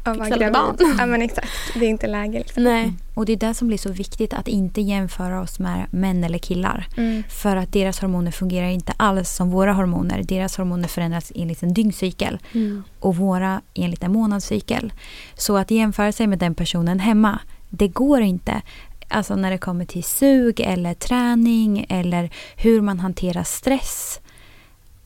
[0.08, 0.78] Och vara Fixa lite gravid.
[0.80, 0.96] barn.
[1.00, 1.48] Ja men exakt.
[1.74, 2.64] Det är inte läge liksom.
[2.64, 2.94] Nej.
[3.14, 6.38] Och det är det som blir så viktigt att inte jämföra oss med män eller
[6.38, 6.88] killar.
[6.98, 7.24] Mm.
[7.30, 10.24] För att deras hormoner fungerar inte alls som våra hormoner.
[10.24, 12.84] Deras hormoner förändras enligt en dygncykel Mm.
[13.00, 14.94] och våra enligt en månadscykel.
[15.38, 18.62] Så att jämföra sig med den personen hemma, det går inte.
[19.08, 24.20] Alltså när det kommer till sug eller träning eller hur man hanterar stress.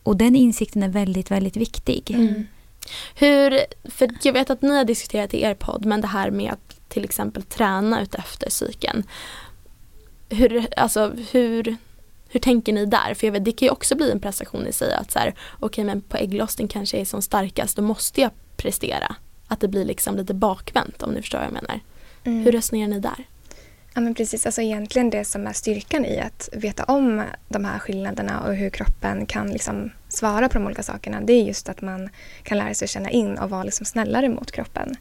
[0.04, 2.12] Och den insikten är väldigt, väldigt viktig.
[2.12, 2.48] Mm.
[3.16, 6.52] Hur, för jag vet att ni har diskuterat i er podd, men det här med
[6.52, 9.04] att till exempel träna utefter cykeln.
[10.30, 11.78] Hur, alltså, hur,
[12.30, 13.14] hur tänker ni där?
[13.14, 15.36] För jag vet, det kan ju också bli en prestation i sig att så här,
[15.60, 19.16] okej men på ägglossning kanske jag är som starkast, då måste jag prestera.
[19.48, 21.80] Att det blir liksom lite bakvänt om ni förstår vad jag menar.
[22.24, 22.44] Mm.
[22.44, 23.26] Hur resonerar ni där?
[23.94, 27.80] Ja men precis, alltså egentligen det som är styrkan i att veta om de här
[27.80, 31.82] skillnaderna och hur kroppen kan liksom svara på de olika sakerna det är just att
[31.82, 32.10] man
[32.44, 34.96] kan lära sig att känna in och vara liksom snällare mot kroppen.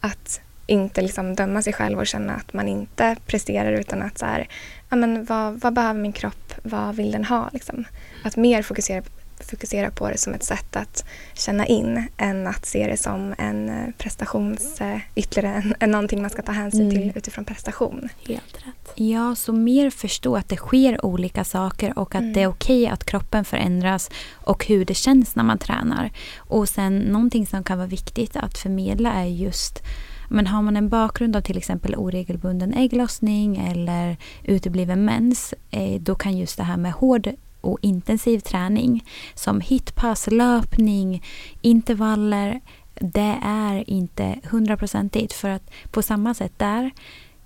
[0.00, 4.26] Att inte liksom döma sig själv och känna att man inte presterar utan att så
[4.26, 4.48] här,
[4.90, 7.84] ja men vad, vad behöver min kropp, vad vill den ha liksom.
[8.24, 9.02] Att mer fokusera,
[9.40, 13.68] fokusera på det som ett sätt att känna in än att se det som en
[13.68, 16.90] eh, prestations, eh, ytterligare en, en någonting man ska ta hänsyn Mm.
[16.96, 18.08] till utifrån prestation.
[18.28, 18.92] Helt rätt.
[18.94, 22.32] Ja, så mer förstå att det sker olika saker och att Mm.
[22.32, 26.10] det är okej att kroppen förändras och hur det känns när man tränar.
[26.36, 29.82] Och sen någonting som kan vara viktigt att förmedla är just
[30.28, 36.14] men har man en bakgrund av till exempel oregelbunden ägglossning eller utebliven mens, eh, då
[36.14, 37.28] kan just det här med hård
[37.64, 41.24] och intensiv träning som hitpass, löpning,
[41.60, 42.60] intervaller,
[42.94, 45.32] det är inte hundraprocentigt.
[45.32, 46.90] För att på samma sätt där,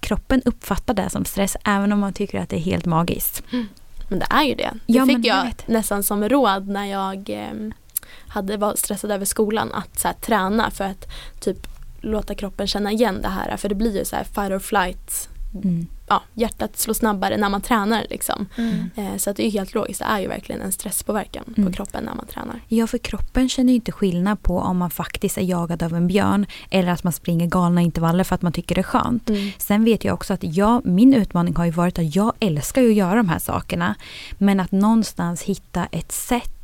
[0.00, 3.42] kroppen uppfattar det som stress även om man tycker att det är helt magiskt.
[4.08, 4.70] Men det är ju det.
[4.86, 7.72] Det Ja, fick jag jag nästan som råd när jag eh,
[8.28, 11.06] hade, var stressad över skolan att så här, träna för att
[11.40, 11.66] typ
[12.00, 13.56] låta kroppen känna igen det här.
[13.56, 15.28] För det blir ju så här fight or flight.
[15.54, 15.86] Mm.
[16.08, 18.46] Ja, hjärtat slår snabbare när man tränar liksom.
[18.96, 20.00] Eh, så att det är helt logiskt.
[20.00, 21.66] Det är ju verkligen en stresspåverkan Mm.
[21.70, 22.60] på kroppen när man tränar.
[22.68, 26.06] Ja, för kroppen känner ju inte skillnad på om man faktiskt är jagad av en
[26.06, 29.30] björn eller att man springer galna intervaller för att man tycker det är skönt.
[29.58, 32.88] Sen vet jag också att jag, min utmaning har ju varit att jag älskar ju
[32.90, 33.94] att göra de här sakerna.
[34.38, 36.57] Men att någonstans hitta ett sätt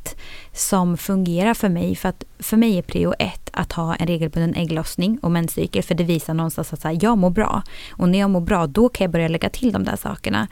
[0.53, 1.95] som fungerar för mig.
[1.95, 5.83] För att för mig är prio ett att ha en regelbunden ägglossning och menscykel.
[5.83, 7.63] För det visar någonstans att här, jag mår bra.
[7.89, 10.47] Och när jag mår bra då kan jag börja lägga till de där sakerna.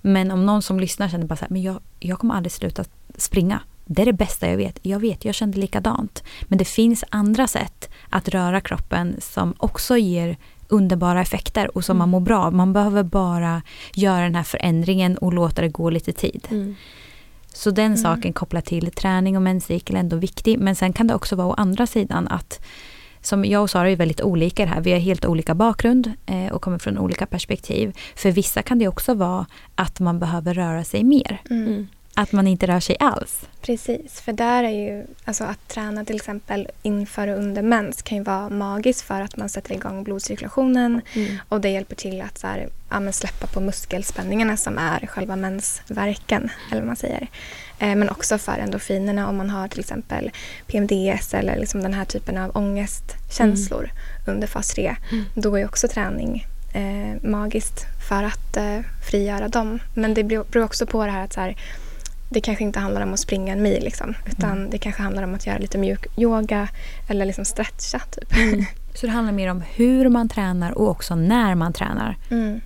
[0.00, 2.84] Men om någon som lyssnar känner bara så här, men jag, jag kommer aldrig sluta
[3.16, 3.60] springa.
[3.84, 4.78] Det är det bästa jag vet.
[4.82, 6.22] Jag vet, jag kände likadant.
[6.42, 10.36] Men det finns andra sätt att röra kroppen som också ger
[10.68, 12.50] underbara effekter och som man mår bra.
[12.50, 13.62] Man behöver bara
[13.94, 16.48] göra den här förändringen och låta det gå lite tid.
[16.50, 16.76] Mm.
[17.54, 20.58] Så den saken kopplat till träning och menscykel är ändå viktig.
[20.58, 22.60] Men sen kan det också vara å andra sidan att
[23.20, 24.80] som jag och Sara är väldigt olika i det här.
[24.80, 27.96] Vi har helt olika bakgrund eh, och kommer från olika perspektiv.
[28.16, 31.42] För vissa kan det också vara att man behöver röra sig mer.
[31.50, 31.88] Mm.
[32.14, 33.40] Att man inte rör sig alls.
[33.60, 38.18] Precis, för där är ju alltså att träna till exempel inför och under mens kan
[38.18, 41.36] ju vara magiskt för att man sätter igång blodcirkulationen Mm.
[41.48, 46.50] och det hjälper till att så här, ja, släppa på muskelspänningarna som är själva mensvärken,
[46.72, 47.28] eller man säger.
[47.78, 50.30] Eh, men också för endorfinerna om man har till exempel
[50.66, 53.90] PMDS eller liksom den här typen av ångestkänslor
[54.26, 54.96] under fas 3.
[55.12, 55.24] Mm.
[55.34, 59.78] Då är också träning eh, magiskt för att eh, frigöra dem.
[59.94, 61.56] Men det beror också på det här att så här,
[62.32, 65.34] det kanske inte handlar om att springa en mil liksom, utan det kanske handlar om
[65.34, 66.68] att göra lite mjuk yoga
[67.08, 68.34] eller liksom stretcha typ.
[68.94, 72.16] Så det handlar mer om hur man tränar och också när man tränar.
[72.30, 72.60] Mm.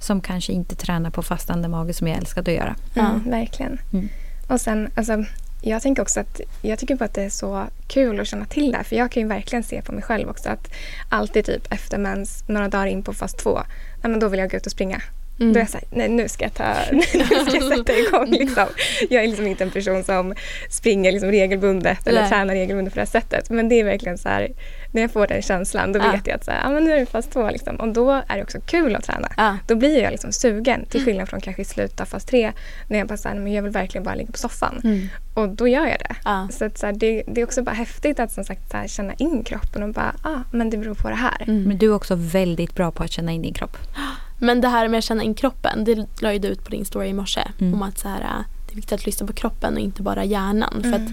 [0.00, 2.76] Som kanske inte tränar på fastande mage som jag älskade att göra.
[2.94, 3.78] Mm, verkligen.
[3.92, 4.08] Mm.
[4.48, 5.24] Och sen, alltså,
[5.62, 8.70] jag tänker också att jag tycker bara att det är så kul att känna till
[8.70, 8.84] det här.
[8.84, 10.72] För jag kan ju verkligen se på mig själv också att
[11.08, 13.60] alltid typ efter mens, några dagar in på fas två,
[14.02, 15.02] nej, men då vill jag gå ut och springa.
[15.40, 15.52] Mm.
[15.52, 18.66] Då är jag såhär, nej nu ska jag, ta, nu ska jag sätta igång liksom.
[19.10, 20.34] Jag är liksom inte en person som
[20.70, 22.30] springer liksom regelbundet eller Nej.
[22.30, 23.50] tränar regelbundet på det här sättet.
[23.50, 24.48] Men det är verkligen så här,
[24.92, 26.10] när jag får den känslan då Ja.
[26.12, 27.76] vet jag att så här, ja, men nu är det fas två liksom.
[27.76, 29.28] Och då är det också kul att träna.
[29.36, 29.56] Ja.
[29.66, 32.52] Då blir jag liksom sugen till skillnad från kanske i slutet av fas tre
[32.88, 34.80] när jag bara så här, men jag vill verkligen bara ligga på soffan.
[34.84, 35.08] Mm.
[35.34, 36.16] Och då gör jag det.
[36.24, 36.48] Ja.
[36.52, 38.86] Så, att, så här, det, det är också bara häftigt att som sagt så här,
[38.88, 41.42] känna in kroppen och bara, ah, men det beror på det här.
[41.46, 41.62] Mm.
[41.62, 43.76] Men du är också väldigt bra på att känna in din kropp.
[44.40, 46.84] Men det här med att känna in kroppen, det la ju du ut på din
[46.84, 47.42] story i morse.
[47.60, 47.74] Mm.
[47.74, 50.24] Om att så här, äh, det är viktigt att lyssna på kroppen och inte bara
[50.24, 50.78] hjärnan.
[50.82, 51.02] För Mm.
[51.06, 51.12] att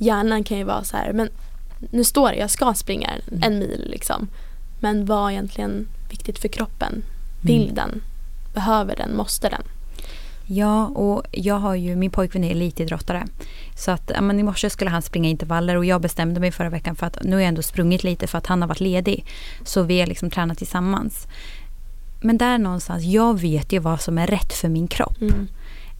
[0.00, 1.28] hjärnan kan ju vara så här, men
[1.90, 3.42] nu står det, jag ska springa Mm.
[3.42, 4.28] en mil liksom.
[4.80, 7.02] Men vad är egentligen viktigt för kroppen?
[7.42, 7.74] Vill Mm.
[7.74, 8.02] den?
[8.54, 9.16] Behöver den?
[9.16, 9.62] Måste den?
[10.50, 13.26] Ja, och jag har ju, min pojkvän är elitidrottare.
[13.76, 16.70] Så att ja, men i morse skulle han springa intervaller och jag bestämde mig förra
[16.70, 19.24] veckan för att nu har jag ändå sprungit lite för att han har varit ledig.
[19.64, 21.26] Så vi har liksom tränat tillsammans.
[22.20, 25.20] Men där någonstans, jag vet ju vad som är rätt för min kropp.
[25.20, 25.48] Mm.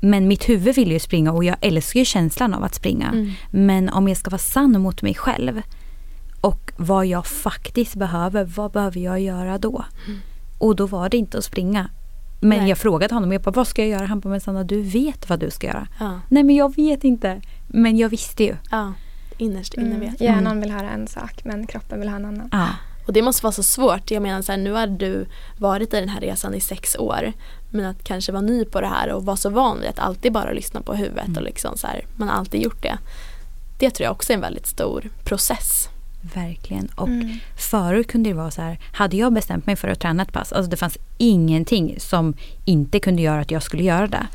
[0.01, 3.09] Men mitt huvud vill ju springa och jag älskar ju känslan av att springa.
[3.09, 3.31] Mm.
[3.51, 5.63] Men om jag ska vara sann mot mig själv
[6.41, 9.85] och vad jag faktiskt behöver, vad behöver jag göra då?
[10.59, 11.91] Och då var det inte att springa.
[12.41, 12.69] Men Nej.
[12.69, 14.07] jag frågade honom, jag bara, vad ska jag göra?
[14.07, 15.87] Han bara, men Sanna du vet vad du ska göra.
[16.01, 16.21] Ja.
[16.29, 17.41] Nej men jag vet inte.
[17.69, 18.57] Men jag visste ju.
[18.71, 18.93] ja.
[19.41, 20.01] Innerst inne Mm.
[20.01, 22.49] vet Hjärnan vill höra en sak men kroppen vill ha en annan.
[22.53, 22.69] Ja.
[23.09, 24.11] Och det måste vara så svårt.
[24.11, 25.27] Jag menar så här, nu har du
[25.59, 27.33] varit i den här resan i sex år.
[27.71, 30.33] Men att kanske vara ny på det här och vara så van vid att alltid
[30.33, 31.37] bara lyssna på huvudet Mm.
[31.37, 32.99] och liksom så här, man har alltid gjort det.
[33.79, 35.89] Det tror jag också är en väldigt stor process.
[36.35, 36.89] Verkligen.
[36.95, 37.39] Och Mm.
[37.57, 40.53] förut kunde det vara så här, hade jag bestämt mig för att träna ett pass,
[40.53, 42.35] alltså det fanns ingenting som
[42.65, 44.27] inte kunde göra att jag skulle göra det.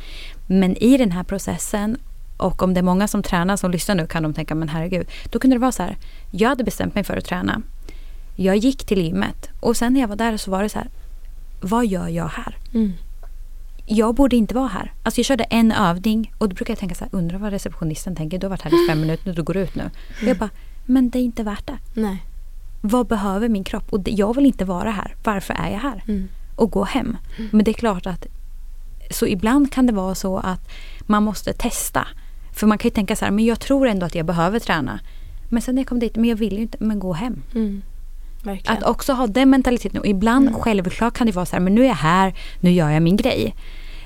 [0.47, 1.97] Men i den här processen,
[2.37, 5.07] och om det är många som tränar som lyssnar nu kan de tänka, men herregud.
[5.31, 5.97] Då kunde det vara så här,
[6.31, 7.61] jag hade bestämt mig för att träna.
[8.35, 10.89] Jag gick till gymmet och sen när jag var där så var det så här,
[11.61, 12.57] vad gör jag här?
[12.73, 12.93] Mm.
[13.85, 14.93] jag borde inte vara här.
[15.03, 18.15] Alltså jag körde en övning och då brukar jag tänka så här, undrar vad receptionisten
[18.15, 18.37] tänker.
[18.39, 19.89] Du har varit här i fem minuter, du går ut nu.
[20.21, 20.49] Och jag bara,
[20.85, 21.77] men det är inte värt det.
[21.93, 22.23] Nej.
[22.81, 23.93] Vad behöver min kropp?
[23.93, 25.15] Och jag vill inte vara här.
[25.23, 26.03] Varför är jag här?
[26.07, 26.27] Mm.
[26.55, 27.17] Och gå hem.
[27.51, 28.27] Men det är klart att
[29.11, 30.69] så ibland kan det vara så att
[31.01, 32.07] man måste testa.
[32.53, 34.99] För man kan ju tänka så här, men jag tror ändå att jag behöver träna.
[35.49, 37.41] Men sen när jag kom dit, men jag vill ju inte, men gå hem.
[37.55, 37.81] Mm.
[38.43, 38.77] Verkligen.
[38.77, 39.99] Att också ha den mentaliteten.
[39.99, 42.89] Och ibland självklart kan det vara så här, men nu är jag här, nu gör
[42.89, 43.55] jag min grej.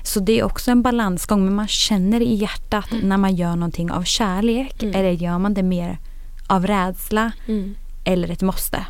[0.02, 1.44] Så det är också en balansgång.
[1.44, 4.82] Men man känner i hjärtat när man gör någonting av kärlek.
[4.82, 4.94] Mm.
[4.94, 5.98] Eller gör man det mer
[6.46, 7.74] av rädsla Mm.
[8.04, 8.84] eller ett måste.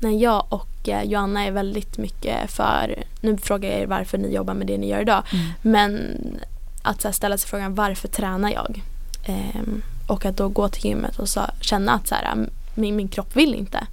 [0.00, 4.34] Nej, jag och eh, Joanna är väldigt mycket för, nu frågar jag er varför ni
[4.34, 5.46] jobbar med det ni gör idag, Mm.
[5.62, 6.16] men
[6.82, 8.82] att här, ställa sig frågan varför tränar jag?
[9.24, 12.96] Ehm, och att då gå till gymmet och så, känna att så här, "Mm, min,
[12.96, 13.86] min kropp vill inte.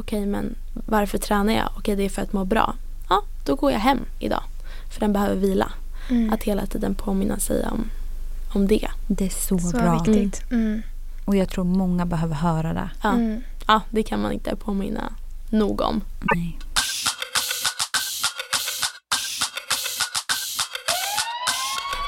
[0.00, 1.68] Okej, men varför tränar jag?
[1.76, 2.74] Okej, det är för att må bra.
[3.08, 4.42] Ja, då går jag hem idag.
[4.90, 5.72] För den behöver vila.
[6.10, 6.32] Mm.
[6.32, 7.84] Att hela tiden påminna sig om,
[8.54, 8.88] om det.
[9.06, 10.02] Det är så, Så bra.
[10.02, 10.50] viktigt.
[10.50, 10.82] Mm.
[11.24, 12.90] Och jag tror många behöver höra det.
[13.02, 13.40] Ja, Mm.
[13.66, 15.12] ja det kan man inte påminna
[15.50, 16.00] nog om.
[16.34, 16.58] Nej.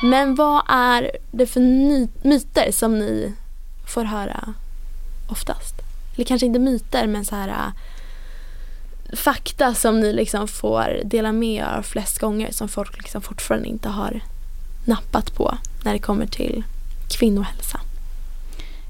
[0.03, 1.61] Men vad är det för
[2.29, 3.33] myter som ni
[3.95, 4.55] får höra
[5.29, 5.75] oftast?
[6.15, 7.73] Eller kanske inte myter men så här äh,
[9.17, 13.69] fakta som ni liksom får dela med er av flest gånger som folk liksom fortfarande
[13.69, 14.21] inte har
[14.85, 16.65] nappat på när det kommer till
[17.11, 17.81] kvinnohälsa.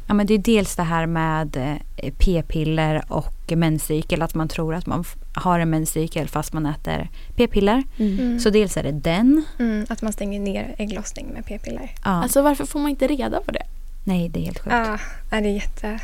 [0.07, 1.57] Ja, men det är dels det här med
[1.97, 4.23] eh, p-piller och menscykel.
[4.23, 5.05] Att man tror att man
[5.35, 7.83] har en menscykel fast man äter p-piller.
[7.99, 8.41] Mm.
[8.41, 9.45] Så dels är det den.
[9.59, 9.87] Mm.
[9.89, 11.95] Att man stänger ner ägglossning med p-piller.
[12.05, 12.11] Ja.
[12.11, 13.63] Alltså varför får man inte reda på det?
[14.05, 14.77] Nej, det är helt sjukt.
[14.77, 14.99] Ja,
[15.31, 16.01] ja, det är jätte,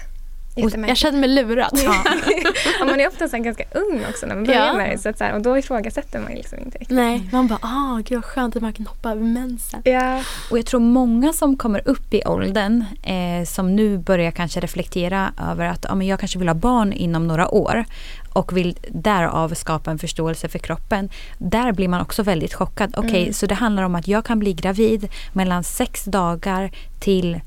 [0.89, 1.71] Jag känner mig lurad.
[1.85, 1.95] Ja.
[2.81, 4.73] ja, man är ofta så här ganska ung också när man börjar Ja.
[4.75, 4.99] med det.
[4.99, 6.97] Så att så här, och då ifrågasätter man liksom inte riktigt.
[6.97, 9.81] Nej, man bara ah gud vad skönt att man kan hoppa över mensen.
[9.85, 10.23] Ja.
[10.51, 15.33] Och jag tror många som kommer upp i åldern eh, som nu börjar kanske reflektera
[15.51, 17.85] över att ja, men jag kanske vill ha barn inom några år
[18.33, 21.09] och vill därav skapa en förståelse för kroppen.
[21.39, 22.95] Där blir man också väldigt chockad.
[22.97, 23.33] Okej, Mm.
[23.33, 27.41] så det handlar om att jag kan bli gravid mellan sex dagar till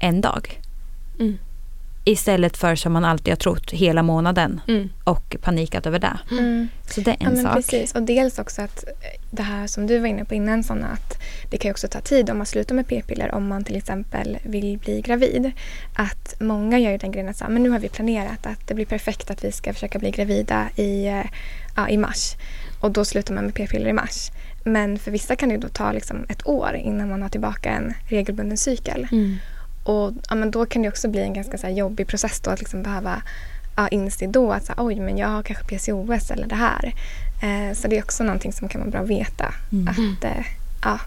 [0.00, 0.60] en dag.
[1.18, 1.38] Mm.
[2.10, 4.88] Istället för som man alltid har trott hela månaden Mm.
[5.04, 6.18] och panikat över det.
[6.30, 6.68] Mm.
[6.90, 7.54] Så det är Ja, en men sak.
[7.54, 7.92] precis.
[7.94, 8.84] Och dels också att
[9.30, 11.18] det här som du var inne på innan Sanna, att
[11.50, 14.38] det kan ju också ta tid om man slutar med p-piller om man till exempel
[14.42, 15.52] vill bli gravid.
[15.94, 18.68] Att många gör ju den grejen att så här, men nu har vi planerat att
[18.68, 21.24] det blir perfekt att vi ska försöka bli gravida i, eh,
[21.76, 22.34] ja, i mars.
[22.80, 24.30] Och då slutar man med p-piller i mars.
[24.64, 27.70] Men för vissa kan det ju då ta liksom ett år innan man har tillbaka
[27.70, 29.08] en regelbunden cykel.
[29.12, 29.36] Mm.
[29.84, 32.50] Och ja, men då kan det också bli en ganska så här, jobbig process då
[32.50, 33.22] att liksom behöva
[33.76, 36.94] ja, inse då att så här, oj, men jag har kanske PCOS eller det här.
[37.42, 39.54] Eh, så det är också någonting som kan vara bra att veta.
[39.72, 39.88] Mm.
[39.88, 40.44] Att, eh,
[40.82, 40.98] ja.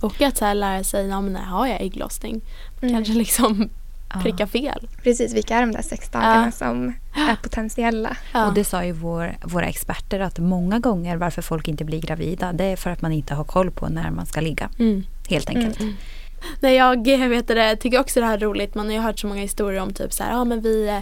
[0.00, 2.40] Och att så här lära sig, ja, men har jag ägglossning?
[2.82, 2.94] Mm.
[2.94, 3.68] Kanske liksom
[4.14, 4.20] Ja.
[4.22, 4.88] pricka fel.
[5.02, 6.50] Precis, vilka är de där sex dagarna Ja.
[6.50, 8.16] som är potentiella?
[8.32, 8.46] Ja.
[8.46, 12.52] Och det sa ju vår, våra experter att många gånger varför folk inte blir gravida
[12.52, 14.68] det är för att man inte har koll på när man ska ligga.
[14.78, 15.04] Mm.
[15.28, 15.80] Helt enkelt.
[15.80, 15.94] Mm.
[16.60, 18.74] Nej, jag jag vet det, tycker också det här är roligt.
[18.74, 21.00] Man har ju hört så många historier om typ så här, ja men vi eh,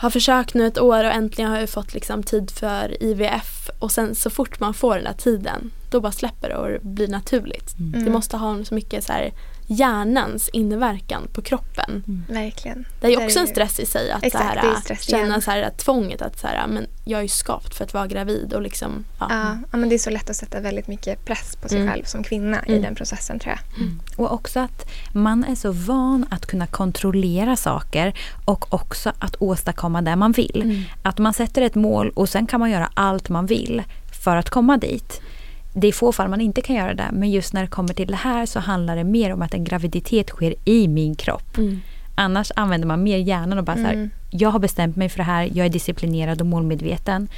[0.00, 3.92] har försökt nu ett år och äntligen har jag fått liksom tid för IVF och
[3.92, 7.78] sen så fort man får den där tiden då bara släpper det och blir naturligt.
[7.78, 8.04] Mm.
[8.04, 9.32] Det måste ha så mycket så här
[9.74, 12.02] hjärnans inverkan på kroppen.
[12.08, 12.24] Mm.
[12.28, 12.84] Verkligen.
[13.00, 15.02] Det är ju också en stress i sig att Exakt, så här, det är stress
[15.02, 18.52] känna så här, tvånget att så här, men jag är skapt för att vara gravid
[18.54, 19.26] och liksom ja.
[19.30, 21.92] Ja, ja, men det är så lätt att sätta väldigt mycket press på sig Mm.
[21.92, 22.82] själv som kvinna i Mm.
[22.82, 23.76] den processen tror jag.
[23.82, 24.00] Mm.
[24.16, 30.02] Och också att man är så van att kunna kontrollera saker och också att åstadkomma
[30.02, 30.62] det man vill.
[30.64, 30.82] Mm.
[31.02, 33.82] Att man sätter ett mål och sen kan man göra allt man vill
[34.22, 35.20] för att komma dit.
[35.74, 38.06] Det är få fall man inte kan göra det men just när det kommer till
[38.08, 41.58] det här så handlar det mer om att en graviditet sker i min kropp.
[41.58, 41.80] Mm.
[42.14, 44.10] Annars använder man mer hjärnan och bara så här, Mm.
[44.30, 47.28] jag har bestämt mig för det här, jag är disciplinerad och målmedveten.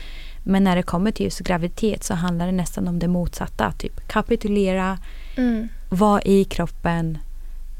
[0.43, 3.73] Men när det kommer till just graviditet så handlar det nästan om det motsatta.
[3.79, 4.99] Typ kapitulera,
[5.37, 5.69] Mm.
[5.89, 7.19] vara i kroppen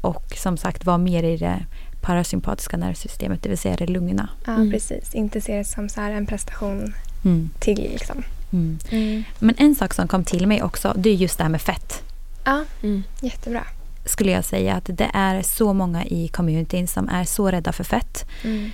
[0.01, 1.65] och som sagt vara mer i det
[2.01, 4.29] parasympatiska nervsystemet, det vill säga det lungorna.
[4.45, 4.71] Ja, Mm.
[4.71, 5.15] precis.
[5.15, 6.93] Inte se det som så här en prestation
[7.25, 7.49] Mm.
[7.59, 8.23] till liksom.
[8.53, 9.23] Mm.
[9.39, 12.03] Men en sak som kom till mig också, det är just det här med fett.
[12.43, 13.03] Ja, Mm.
[13.21, 13.63] jättebra.
[14.05, 17.83] Skulle jag säga att det är så många i communityn som är så rädda för
[17.83, 18.71] fett Mm.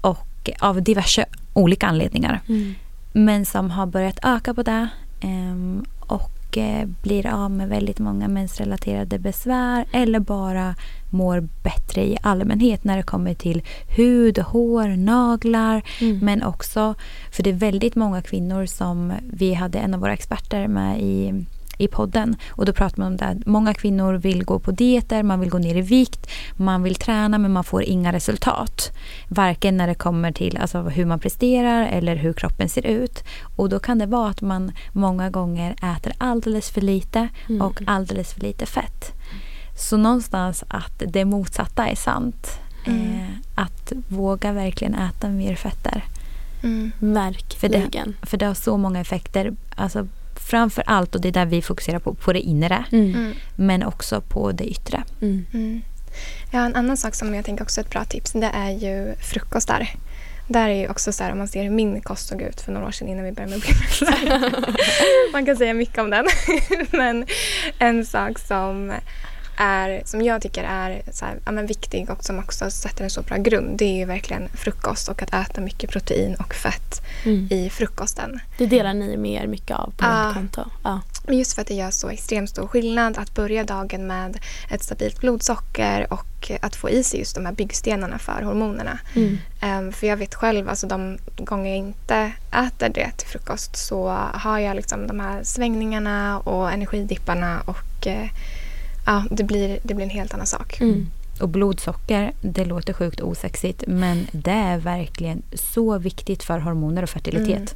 [0.00, 2.40] och av diverse olika anledningar.
[2.48, 2.74] Mm.
[3.12, 4.88] Men som har börjat öka på det
[5.20, 6.30] ehm, och
[7.02, 10.74] blir av med väldigt många mensrelaterade besvär eller bara
[11.10, 13.62] mår bättre i allmänhet när det kommer till
[13.96, 16.18] hud, hår, naglar Mm.
[16.18, 16.94] men också,
[17.30, 21.44] för det är väldigt många kvinnor som vi hade en av våra experter med i,
[21.82, 22.36] i podden.
[22.50, 23.38] Och då pratar man om det.
[23.46, 27.38] Många kvinnor vill gå på dieter, man vill gå ner i vikt, man vill träna
[27.38, 28.92] men man får inga resultat.
[29.28, 33.24] Varken när det kommer till alltså, hur man presterar eller hur kroppen ser ut.
[33.56, 37.62] Och då kan det vara att man många gånger äter alldeles för lite Mm.
[37.62, 39.12] och alldeles för lite fett.
[39.78, 42.46] Så någonstans att det motsatta är sant.
[42.86, 43.00] Mm.
[43.02, 46.04] Eh, att våga verkligen äta mer fetter.
[46.62, 46.92] Mm.
[46.98, 48.16] Verkligen.
[48.22, 49.52] För det har så många effekter.
[49.76, 50.06] Alltså,
[50.46, 52.84] framför allt, och det är där vi fokuserar på, på det inre.
[52.92, 53.14] Mm.
[53.14, 53.32] Mm.
[53.56, 55.04] Men också på det yttre.
[55.22, 55.46] Mm.
[55.54, 55.82] Mm.
[56.52, 59.14] Ja, en annan sak som jag tänker också är ett bra tips det är ju
[59.14, 59.88] frukostar.
[60.48, 62.72] Där är ju också så här om man ser hur min kost såg ut för
[62.72, 64.74] några år sedan innan vi började med Blimmersen.
[65.32, 66.26] Man kan säga mycket om den.
[66.90, 67.26] Men
[67.78, 68.92] en sak som,
[69.56, 73.10] är, som jag tycker är så här, ja, men viktig och som också sätter en
[73.10, 77.02] så bra grund det är ju verkligen frukost och att äta mycket protein och fett
[77.24, 77.48] Mm.
[77.50, 78.40] i frukosten.
[78.58, 80.64] Det delar ni med er mycket av på ert konto.
[80.84, 81.00] Ja.
[81.26, 84.38] Men just för att det gör så extremt stor skillnad att börja dagen med
[84.70, 88.98] ett stabilt blodsocker och att få i sig just de här byggstenarna för hormonerna.
[89.14, 89.38] Mm.
[89.60, 92.32] Ehm, för jag vet själv, alltså de gånger jag inte
[92.66, 98.28] äter det till frukost så har jag liksom de här svängningarna och energidipparna och eh,
[99.06, 100.80] ja, det blir, det blir en helt annan sak.
[100.80, 101.06] Mm.
[101.40, 103.84] Och blodsocker, det låter sjukt osexigt.
[103.86, 107.74] Men det är verkligen så viktigt för hormoner och fertilitet.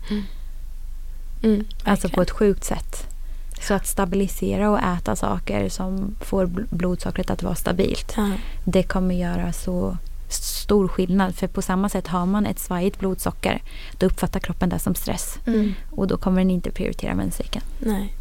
[1.43, 1.65] Mm.
[1.85, 3.07] Alltså på ett sjukt sätt.
[3.61, 8.17] Så att stabilisera och äta saker som får bl- blodsockret att vara stabilt.
[8.65, 9.97] Det kommer göra så
[10.29, 11.35] stor skillnad.
[11.35, 13.63] För på samma sätt har man ett svajigt blodsocker
[13.99, 15.39] då uppfattar kroppen det som stress.
[15.47, 15.75] Mm.
[15.91, 17.65] Och då kommer den inte prioritera menscykeln.
[17.79, 18.15] Nej.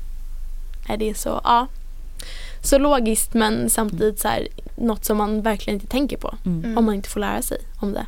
[0.88, 1.68] Nej, det är så, ja.
[2.66, 6.36] Så logiskt men samtidigt så här, något som man verkligen inte tänker på.
[6.46, 6.64] Mm.
[6.64, 6.78] Mm.
[6.78, 8.06] Om man inte får lära sig om det.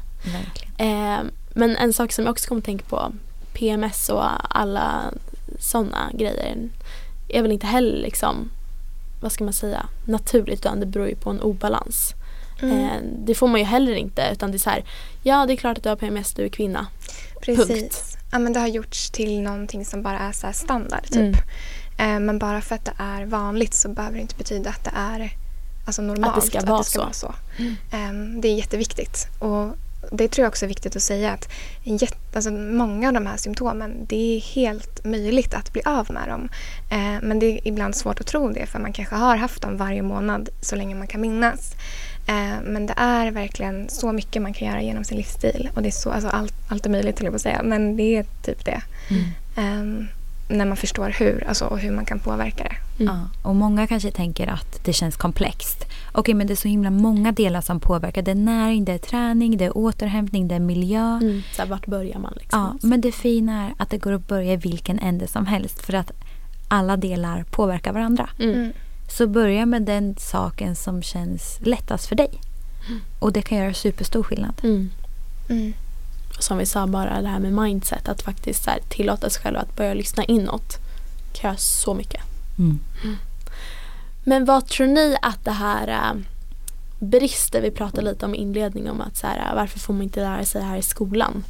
[0.78, 1.20] Eh,
[1.54, 3.12] men en sak som jag också kommer att tänka på,
[3.54, 5.14] PMS och alla
[5.60, 6.70] sådana grejer
[7.30, 8.50] är väl inte heller liksom,
[9.22, 12.14] vad ska man säga, naturligt utan det beror ju på en obalans.
[12.62, 12.80] Mm.
[12.80, 14.86] Eh, det får man ju heller inte utan det är så här,
[15.24, 16.88] ja det är klart att du har PMS, du är kvinna.
[17.42, 17.68] Precis.
[17.68, 18.18] punkt.
[18.32, 21.04] Ja, men det har gjorts till någonting som bara är så här standard.
[21.04, 21.16] Typ.
[21.16, 21.34] Mm.
[21.98, 24.92] Eh, men bara för att det är vanligt så behöver det inte betyda att det
[24.96, 25.34] är
[25.86, 26.38] alltså, normalt.
[26.38, 27.08] Att det ska vara så.
[27.12, 27.34] så.
[27.92, 29.28] Ehm, det är jätteviktigt.
[29.40, 29.76] Och
[30.12, 31.50] det tror jag också är viktigt att säga att
[32.34, 36.50] alltså, många av de här symptomen det är helt möjligt att bli av med dem.
[36.90, 39.78] Eh, men det är ibland svårt att tro det för man kanske har haft dem
[39.78, 41.76] varje månad så länge man kan minnas.
[42.28, 45.70] Eh, men det är verkligen så mycket man kan göra genom sin livsstil.
[45.76, 47.62] Och det är så, alltså, allt, allt är möjligt på att säga.
[47.64, 48.82] Men det är typ det.
[49.10, 49.24] Mm.
[49.56, 50.08] Ehm,
[50.50, 53.04] när man förstår hur, alltså, och hur man kan påverka det.
[53.04, 53.16] Mm.
[53.16, 55.86] Ja, och många kanske tänker att det känns komplext.
[56.12, 58.22] Okej, men det är så himla många delar som påverkar.
[58.22, 61.20] Det är näring, det är träning, det är återhämtning, det är miljö.
[61.22, 61.42] Mm.
[61.56, 62.60] Så här, vart börjar man liksom?
[62.60, 65.82] Ja, men det fina är att det går att börja i vilken ände som helst
[65.82, 66.12] för att
[66.68, 68.30] alla delar påverkar varandra.
[68.40, 68.56] Mm.
[68.56, 68.72] Mm.
[69.10, 72.30] Så börja med den saken som känns lättast för dig.
[73.20, 74.54] Och det kan göra superstor skillnad.
[76.38, 76.44] Mm.
[76.44, 76.44] Mm.
[76.44, 79.58] Som vi sa bara det här med mindset, att faktiskt så här, tillåta sig själv
[79.58, 80.78] att börja lyssna inåt.
[81.34, 82.22] Kan göra så mycket.
[82.60, 82.80] Mm.
[84.24, 86.22] Men vad tror ni att det här äh,
[87.00, 90.04] brister, vi pratade lite om i inledning om att så här, äh, varför får man
[90.04, 91.44] inte lära sig det här i skolan?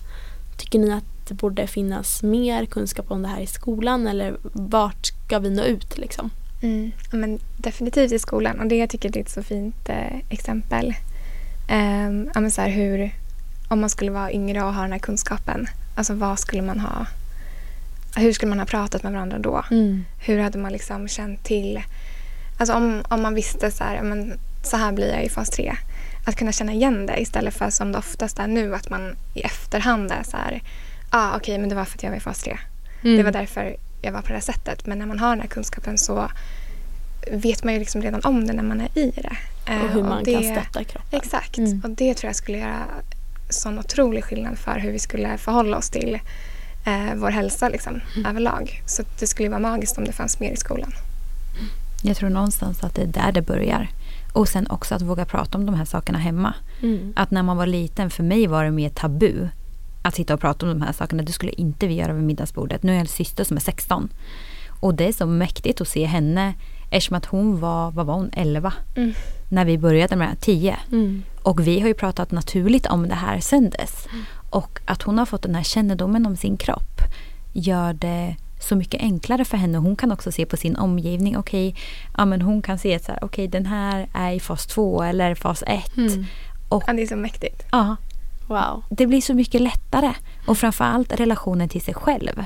[0.57, 5.05] Tycker ni att det borde finnas mer kunskap om det här i skolan eller vart
[5.05, 6.29] ska vi nå ut liksom?
[6.61, 6.91] Mm.
[7.11, 10.17] Ja, men definitivt i skolan och det jag tycker det är ett så fint eh,
[10.29, 10.95] exempel.
[11.71, 13.11] Um, ja, men så här, hur,
[13.68, 17.05] om man skulle vara yngre och ha den här kunskapen, alltså vad skulle man ha
[18.18, 19.63] hur skulle man ha pratat med varandra då?
[19.72, 20.05] Mm.
[20.20, 21.82] Hur hade man liksom känt till...
[22.59, 25.76] Alltså om, om man visste så här, men så här blir jag i fas 3.
[26.26, 29.41] Att kunna känna igen det istället för som det oftast är nu att man i
[29.41, 30.61] efterhand är så här,
[31.09, 32.57] ah, okej okay, men det var för att jag var i fas 3.
[33.03, 33.18] Mm.
[33.18, 34.86] Det var därför jag var på det här sättet.
[34.86, 36.32] Men när man har den här kunskapen så
[37.32, 39.38] vet man ju liksom redan om det när man är i det.
[39.84, 41.20] Och hur man det, kan stötta kroppen.
[41.20, 41.57] Exakt.
[41.57, 41.82] Mm.
[41.84, 42.86] Och det tror jag skulle göra
[43.49, 46.19] sån otrolig skillnad för hur vi skulle förhålla oss till
[46.85, 48.25] eh, vår hälsa liksom, mm.
[48.25, 48.81] överlag.
[48.85, 50.91] Så det skulle vara magiskt om det fanns mer i skolan.
[52.03, 53.87] Jag tror någonstans att det är där det börjar.
[54.33, 56.53] Och sen också att våga prata om de här sakerna hemma.
[56.81, 57.13] Mm.
[57.15, 59.47] Att när man var liten, för mig var det mer tabu
[60.01, 61.23] att sitta och prata om de här sakerna.
[61.23, 62.83] Det skulle inte vi göra vid middagsbordet.
[62.83, 64.09] Nu är jag en syster som är 16.
[64.79, 66.53] Och det är så mäktigt att se henne
[66.89, 68.73] eftersom att hon var, vad var hon, 11?
[68.95, 69.13] Mm.
[69.49, 70.77] När vi började med 10.
[70.91, 71.23] Mm.
[71.43, 74.07] Och vi har ju pratat naturligt om det här sen dess.
[74.11, 74.25] Mm.
[74.49, 77.01] Och att hon har fått den här kännedomen om sin kropp
[77.53, 79.77] gör det så mycket enklare för henne.
[79.77, 81.38] Hon kan också se på sin omgivning.
[81.38, 81.81] Okej, okay,
[82.17, 85.63] ja, men hon kan se att okay, den här är i fas 2 eller fas
[85.67, 85.97] 1.
[85.97, 86.25] Mm.
[86.69, 87.63] Och, ja, det är så mäktigt.
[87.71, 87.95] Ja.
[88.47, 88.83] Wow.
[88.89, 90.13] Det blir så mycket lättare.
[90.47, 92.45] Och framförallt relationen till sig själv.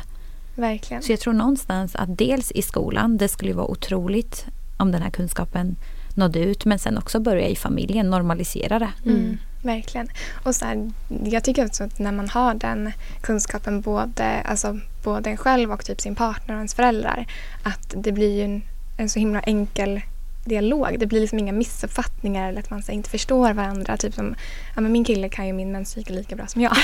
[0.61, 1.03] Verkligen.
[1.03, 4.45] Så jag tror någonstans att dels i skolan, det skulle vara otroligt
[4.77, 5.75] om den här kunskapen
[6.15, 6.65] nådde ut.
[6.65, 8.91] Men sen också börja i familjen, normalisera det.
[9.05, 9.37] Mm.
[9.63, 10.07] Verkligen.
[10.43, 10.91] Och så här,
[11.23, 12.91] jag tycker också att när man har den
[13.21, 17.27] kunskapen både, alltså, både en själv och typ sin partner och ens föräldrar
[17.63, 18.61] att det blir ju en,
[18.97, 20.01] en så himla enkel
[20.45, 20.99] dialog.
[20.99, 23.97] Det blir liksom inga missuppfattningar eller att man så, inte förstår varandra.
[23.97, 24.35] Typ som,
[24.75, 26.71] ja, men min kille kan ju min menscykel lika bra som jag.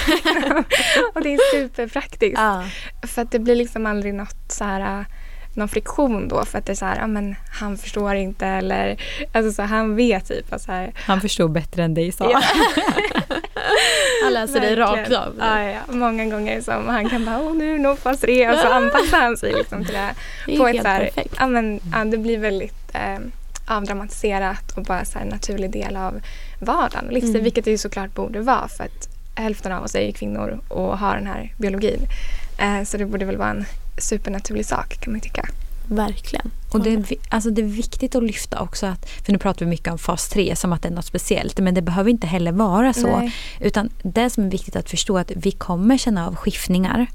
[1.13, 2.39] och det är superpraktiskt.
[2.39, 2.63] Ah.
[3.07, 5.05] För att det blir liksom aldrig något så här
[5.57, 8.97] någon friktion då för att det är så här, ja men han förstår inte eller
[9.31, 12.41] alltså så han vet typ att så här, Han förstår bättre än dig sa ja.
[14.23, 15.35] Han läser dig rakt av.
[15.39, 18.67] Ja, ja, många gånger som han kan bara, åh nu nog fas 3 och så
[18.67, 20.15] anpassar han sig liksom till det.
[20.45, 21.35] Det är på helt ett så här, perfekt.
[21.39, 23.19] Ja, men, ja, det blir väldigt eh,
[23.67, 26.19] avdramatiserat och bara så en naturlig del av
[26.59, 27.43] vardagen och livsstil, mm.
[27.43, 30.97] vilket det ju såklart borde vara för att hälften av oss är ju kvinnor och
[30.97, 32.07] har den här biologin.
[32.57, 33.65] Eh, så det borde väl vara en
[33.97, 35.49] supernaturlig sak kan man tycka.
[35.87, 36.51] Verkligen.
[36.71, 39.69] Och det är, alltså det är viktigt att lyfta också att, för nu pratar vi
[39.69, 42.51] mycket om fas 3 som att det är något speciellt, men det behöver inte heller
[42.51, 43.17] vara så.
[43.17, 43.33] Nej.
[43.59, 47.07] Utan det som är viktigt att förstå är att vi kommer känna av skiftningar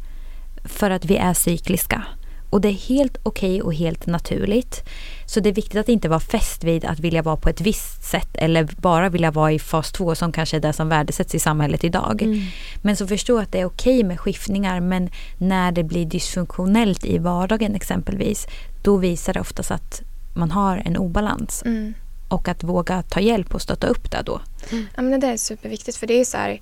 [0.64, 2.04] för att vi är cykliska.
[2.52, 4.84] Och det är helt okej okay och helt naturligt.
[5.26, 8.04] Så det är viktigt att inte vara fäst vid att vilja vara på ett visst
[8.04, 11.38] sätt eller bara vilja vara i fas 2 som kanske är det som värdesätts i
[11.38, 12.22] samhället idag.
[12.22, 12.40] Mm.
[12.82, 17.04] Men så förstå att det är okej okay med skiftningar men när det blir dysfunktionellt
[17.04, 18.46] i vardagen exempelvis
[18.82, 20.02] då visar det oftast att
[20.34, 21.62] man har en obalans.
[21.64, 21.94] Mm.
[22.28, 24.40] Och att våga ta hjälp och stötta upp det då.
[24.70, 24.86] Mm.
[24.96, 26.60] Ja, men det där är superviktigt för det är så här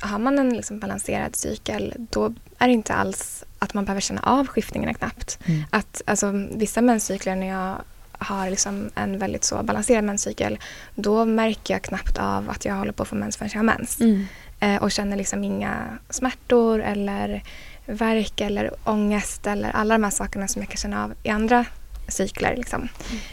[0.00, 4.20] har man en liksom balanserad cykel då är det inte alls att man behöver känna
[4.20, 5.38] av skiftningarna knappt.
[5.44, 5.64] Mm.
[5.70, 7.76] Att, alltså, vissa menscykler när jag
[8.12, 10.58] har liksom en väldigt så balanserad menscykel
[10.94, 13.64] då märker jag knappt av att jag håller på att få mens förrän jag har
[13.64, 14.00] mens.
[14.00, 14.26] Mm.
[14.60, 17.42] Eh, och känner liksom inga smärtor eller
[17.86, 21.64] värk eller ångest eller alla de här sakerna som jag kan känna av i andra
[22.08, 22.56] cykler.
[22.56, 22.88] Liksom.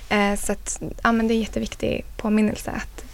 [0.09, 0.33] Mm.
[0.33, 3.08] Eh, så att, ja, men det är en jätteviktig påminnelse att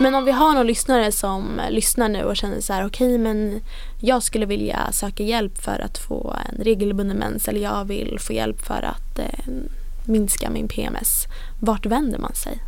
[0.00, 3.18] Men om vi har någon lyssnare som lyssnar nu och känner så här okej okay,
[3.18, 3.60] men
[4.00, 8.32] jag skulle vilja söka hjälp för att få en regelbunden mens eller jag vill få
[8.32, 9.52] hjälp för att eh,
[10.04, 11.24] minska min PMS.
[11.60, 12.58] Vart vänder man sig?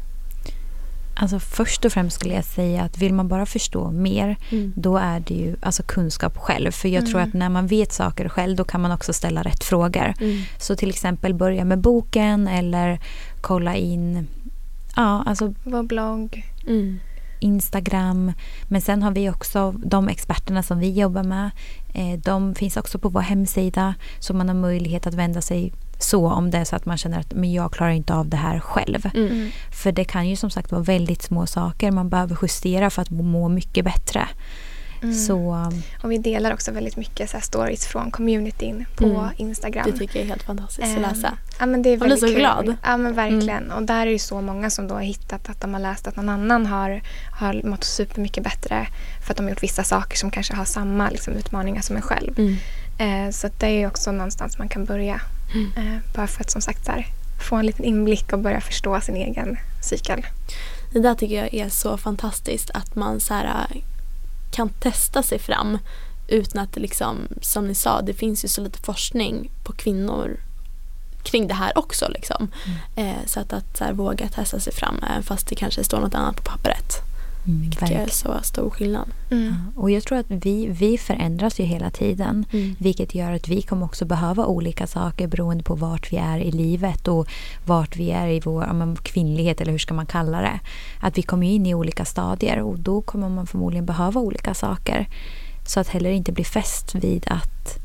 [1.17, 4.73] Alltså först och främst skulle jag säga att vill man bara förstå mer mm.
[4.77, 6.71] då är det ju alltså kunskap själv.
[6.71, 7.11] För jag mm.
[7.11, 10.15] tror att när man vet saker själv då kan man också ställa rätt frågor.
[10.21, 10.43] Mm.
[10.59, 13.01] Så till exempel börja med boken eller
[13.41, 14.29] kolla in
[14.97, 15.55] Ja, alltså...
[15.65, 16.45] Vår blogg.
[16.67, 17.01] Mm.
[17.41, 18.33] Instagram.
[18.69, 21.51] Men sen har vi också de experterna som vi jobbar med.
[21.95, 26.31] Eh, de finns också på vår hemsida så man har möjlighet att vända sig så
[26.31, 28.61] om det är så att man känner att men jag klarar inte av det här
[28.61, 29.11] själv.
[29.15, 29.51] Mm.
[29.73, 33.11] För det kan ju som sagt vara väldigt små saker man behöver justera för att
[33.11, 34.29] må mycket bättre.
[35.03, 35.15] Mm.
[35.15, 35.71] Så,
[36.03, 39.31] och vi delar också väldigt mycket så stories från communityn på mm.
[39.37, 39.91] Instagram.
[39.91, 41.39] Det tycker jag är helt fantastiskt att läsa.
[41.59, 42.35] Ja, men det är Man blir så kul.
[42.35, 42.77] glad.
[42.83, 43.65] Ja men verkligen.
[43.65, 43.77] Mm.
[43.77, 46.17] Och där är det så många som då har hittat att de har läst att
[46.17, 47.03] någon annan har,
[47.41, 48.87] har mått supermycket bättre
[49.27, 52.03] för att de har gjort vissa saker som kanske har samma liksom, utmaningar som en
[52.03, 52.39] själv.
[52.39, 52.57] Mm.
[52.99, 55.21] Eh, så det är också någonstans man kan börja.
[55.55, 55.73] Mm.
[55.77, 57.07] Eh, bara för att som sagt här,
[57.49, 60.27] få en liten inblick och börja förstå sin egen cykel.
[60.93, 63.67] Det där tycker jag är så fantastiskt att man så här,
[64.51, 65.79] kan testa sig fram
[66.29, 70.41] utan att liksom, som ni sa, det finns ju så lite forskning på kvinnor
[71.23, 72.09] kring det här också.
[72.09, 72.49] Liksom.
[72.97, 73.09] Mm.
[73.09, 76.01] Eh, så att, att så här, våga testa sig fram även fast det kanske står
[76.01, 77.10] något annat på pappret.
[77.47, 78.03] Mm, Vilket verkligen.
[78.03, 79.09] är så stor skillnad.
[79.31, 79.45] Mm.
[79.49, 82.45] Ja, Och jag tror att vi, vi förändras ju hela tiden.
[82.53, 82.77] Mm.
[82.79, 86.51] Vilket gör att vi kommer också behöva olika saker beroende på vart vi är i
[86.51, 87.29] livet och
[87.67, 90.61] vart vi är i vår ja, men, kvinnlighet eller hur ska man kalla det.
[91.01, 95.09] Att vi kommer in i olika stadier och då kommer man förmodligen behöva olika saker.
[95.67, 97.79] Så att heller inte bli fäst vid att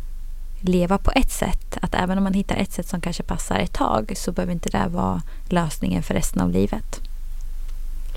[0.62, 1.78] leva på ett sätt.
[1.82, 4.70] Att även om man hittar ett sätt som kanske passar ett tag så behöver inte
[4.70, 7.00] det vara lösningen för resten av livet.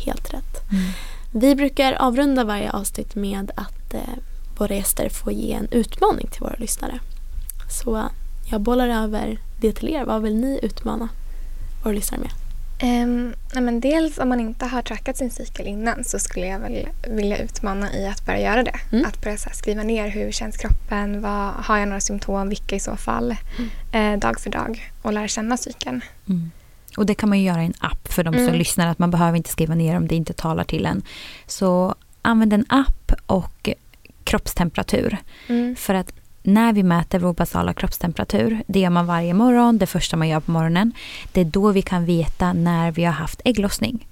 [0.07, 0.62] Helt rätt.
[1.32, 4.00] Vi brukar avrunda varje avsnitt med att eh,
[4.58, 7.00] våra gäster får ge en utmaning till våra lyssnare.
[7.70, 8.08] Så
[8.50, 10.04] jag bollar över det till er.
[10.04, 11.08] Vad vill ni utmana
[11.84, 12.30] våra lyssnare med?
[13.54, 16.88] Nej men dels om man inte har trackat sin cykel innan så skulle jag väl
[17.08, 18.76] vilja utmana i att börja göra det.
[18.92, 19.04] Mm.
[19.04, 22.96] Att börja skriva ner hur känns kroppen, vad, har jag några symptom, vilka i så
[22.96, 23.36] fall,
[23.92, 26.00] eh, dag för dag och lära känna cykeln.
[26.28, 26.50] Mm.
[26.97, 28.55] Och det kan man ju göra i en app för de som Mm.
[28.55, 28.86] lyssnar.
[28.86, 31.03] Att man behöver inte skriva ner om det inte talar till en.
[31.47, 33.68] Så använd en app och
[34.24, 35.16] kroppstemperatur.
[35.49, 35.76] Mm.
[35.76, 36.12] För att
[36.43, 40.41] när vi mäter vår basala kroppstemperatur, det gör man varje morgon, det första man gör
[40.41, 40.93] på morgonen.
[41.32, 44.07] Det är då vi kan veta när vi har haft ägglossning.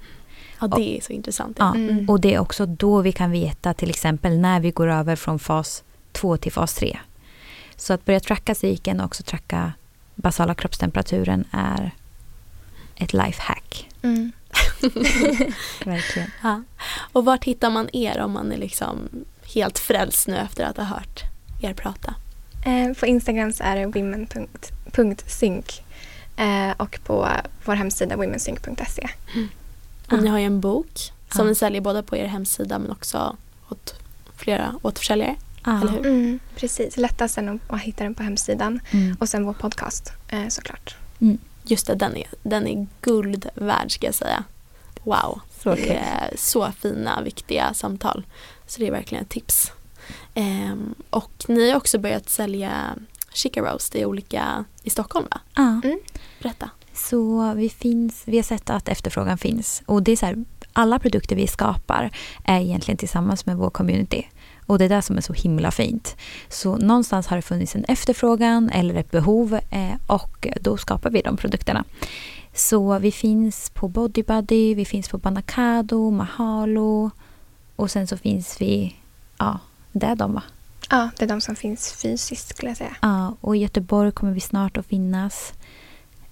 [0.60, 1.56] Ja, det är så intressant.
[1.60, 2.10] Ja, Mm.
[2.10, 5.38] Och det är också då vi kan veta till exempel när vi går över från
[5.38, 6.98] fas 2 till fas 3.
[7.76, 9.72] Så att börja tracka cykeln och också tracka
[10.14, 11.90] basala kroppstemperaturen är
[12.96, 13.88] ett lifehack.
[14.02, 14.32] Mm.
[15.84, 16.30] Verkligen.
[16.42, 16.62] Ja.
[17.12, 19.08] Och vart hittar man er om man är liksom
[19.54, 21.20] helt frälst nu efter att ha hört
[21.62, 22.14] er prata?
[22.64, 25.80] Eh, på Instagram så är det women.sync
[26.36, 27.28] eh, och på
[27.64, 29.08] vår hemsida womensync.se.
[30.06, 30.16] Och Ja.
[30.20, 31.48] ni har ju en bok som Ja.
[31.48, 33.36] ni säljer både på er hemsida men också
[33.68, 33.94] åt
[34.36, 35.36] flera återförsäljare.
[35.64, 35.80] Ja.
[35.80, 36.06] Eller hur?
[36.06, 38.80] Mm, precis, lättast än att- att hitta den på hemsidan.
[38.90, 39.16] Mm.
[39.20, 40.96] Och sen vår podcast eh, såklart.
[41.66, 44.44] Just det, den är, den är guld värd ska jag säga.
[45.02, 45.40] Wow.
[45.62, 48.26] Så är så fina, viktiga samtal.
[48.66, 49.72] Så det är verkligen ett tips.
[50.34, 52.96] Ehm, och ni har också börjat sälja
[53.32, 55.40] Chica Roast i olika i Stockholm va?
[55.54, 55.80] Ja.
[55.84, 55.98] Mm.
[56.42, 56.70] Berätta.
[56.94, 59.82] Så vi, finns, vi har sett att efterfrågan finns.
[59.86, 62.10] Och det är så här, alla produkter vi skapar
[62.44, 64.28] är egentligen tillsammans med vår community.
[64.66, 66.16] Och det är det som är så himla fint.
[66.48, 71.20] Så någonstans har det funnits en efterfrågan eller ett behov eh, och då skapar vi
[71.22, 71.84] de produkterna.
[72.54, 77.10] Så vi finns på Body Buddy, vi finns på Banacado, Mahalo
[77.76, 78.96] och sen så finns vi,
[79.38, 79.58] ja,
[79.92, 80.42] det är de va?
[80.90, 82.96] Ja, det är de som finns fysiskt skulle jag säga.
[83.02, 85.52] Ja, och i Göteborg kommer vi snart att finnas.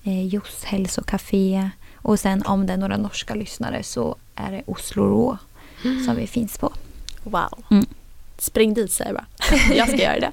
[0.03, 1.71] Eh, Jos hälsokafé.
[1.95, 5.39] Och sen om det är några norska lyssnare så är det Oslo Rå
[6.07, 6.73] som vi finns på.
[7.25, 7.65] Wow.
[7.71, 7.87] Mm.
[8.45, 9.75] Spring dit säger jag bara.
[9.75, 10.33] Jag ska göra det.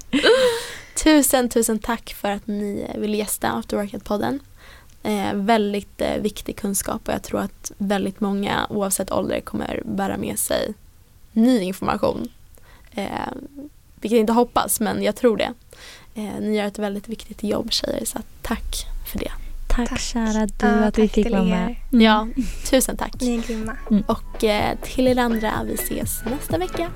[1.03, 4.39] Tusen, tusen tack för att ni ville gästa Afterworket-podden.
[5.03, 10.17] Eh, väldigt eh, viktig kunskap och jag tror att väldigt många oavsett ålder kommer bära
[10.17, 10.73] med sig
[11.31, 12.29] ny information.
[12.91, 13.07] Eh,
[13.95, 15.53] vilket jag inte hoppas men jag tror det.
[16.15, 19.31] Eh, ni gör ett väldigt viktigt jobb tjejer så tack för det.
[19.75, 19.99] Tack, tack.
[19.99, 21.75] kära du ja, att vi fick vara med.
[21.89, 22.33] Ja, mm.
[22.69, 23.13] tusen tack.
[23.21, 23.77] Ni är grymma.
[23.91, 24.03] Mm.
[24.07, 26.89] Och eh, till er andra, vi ses nästa vecka.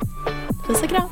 [0.68, 1.10] Puss och kram.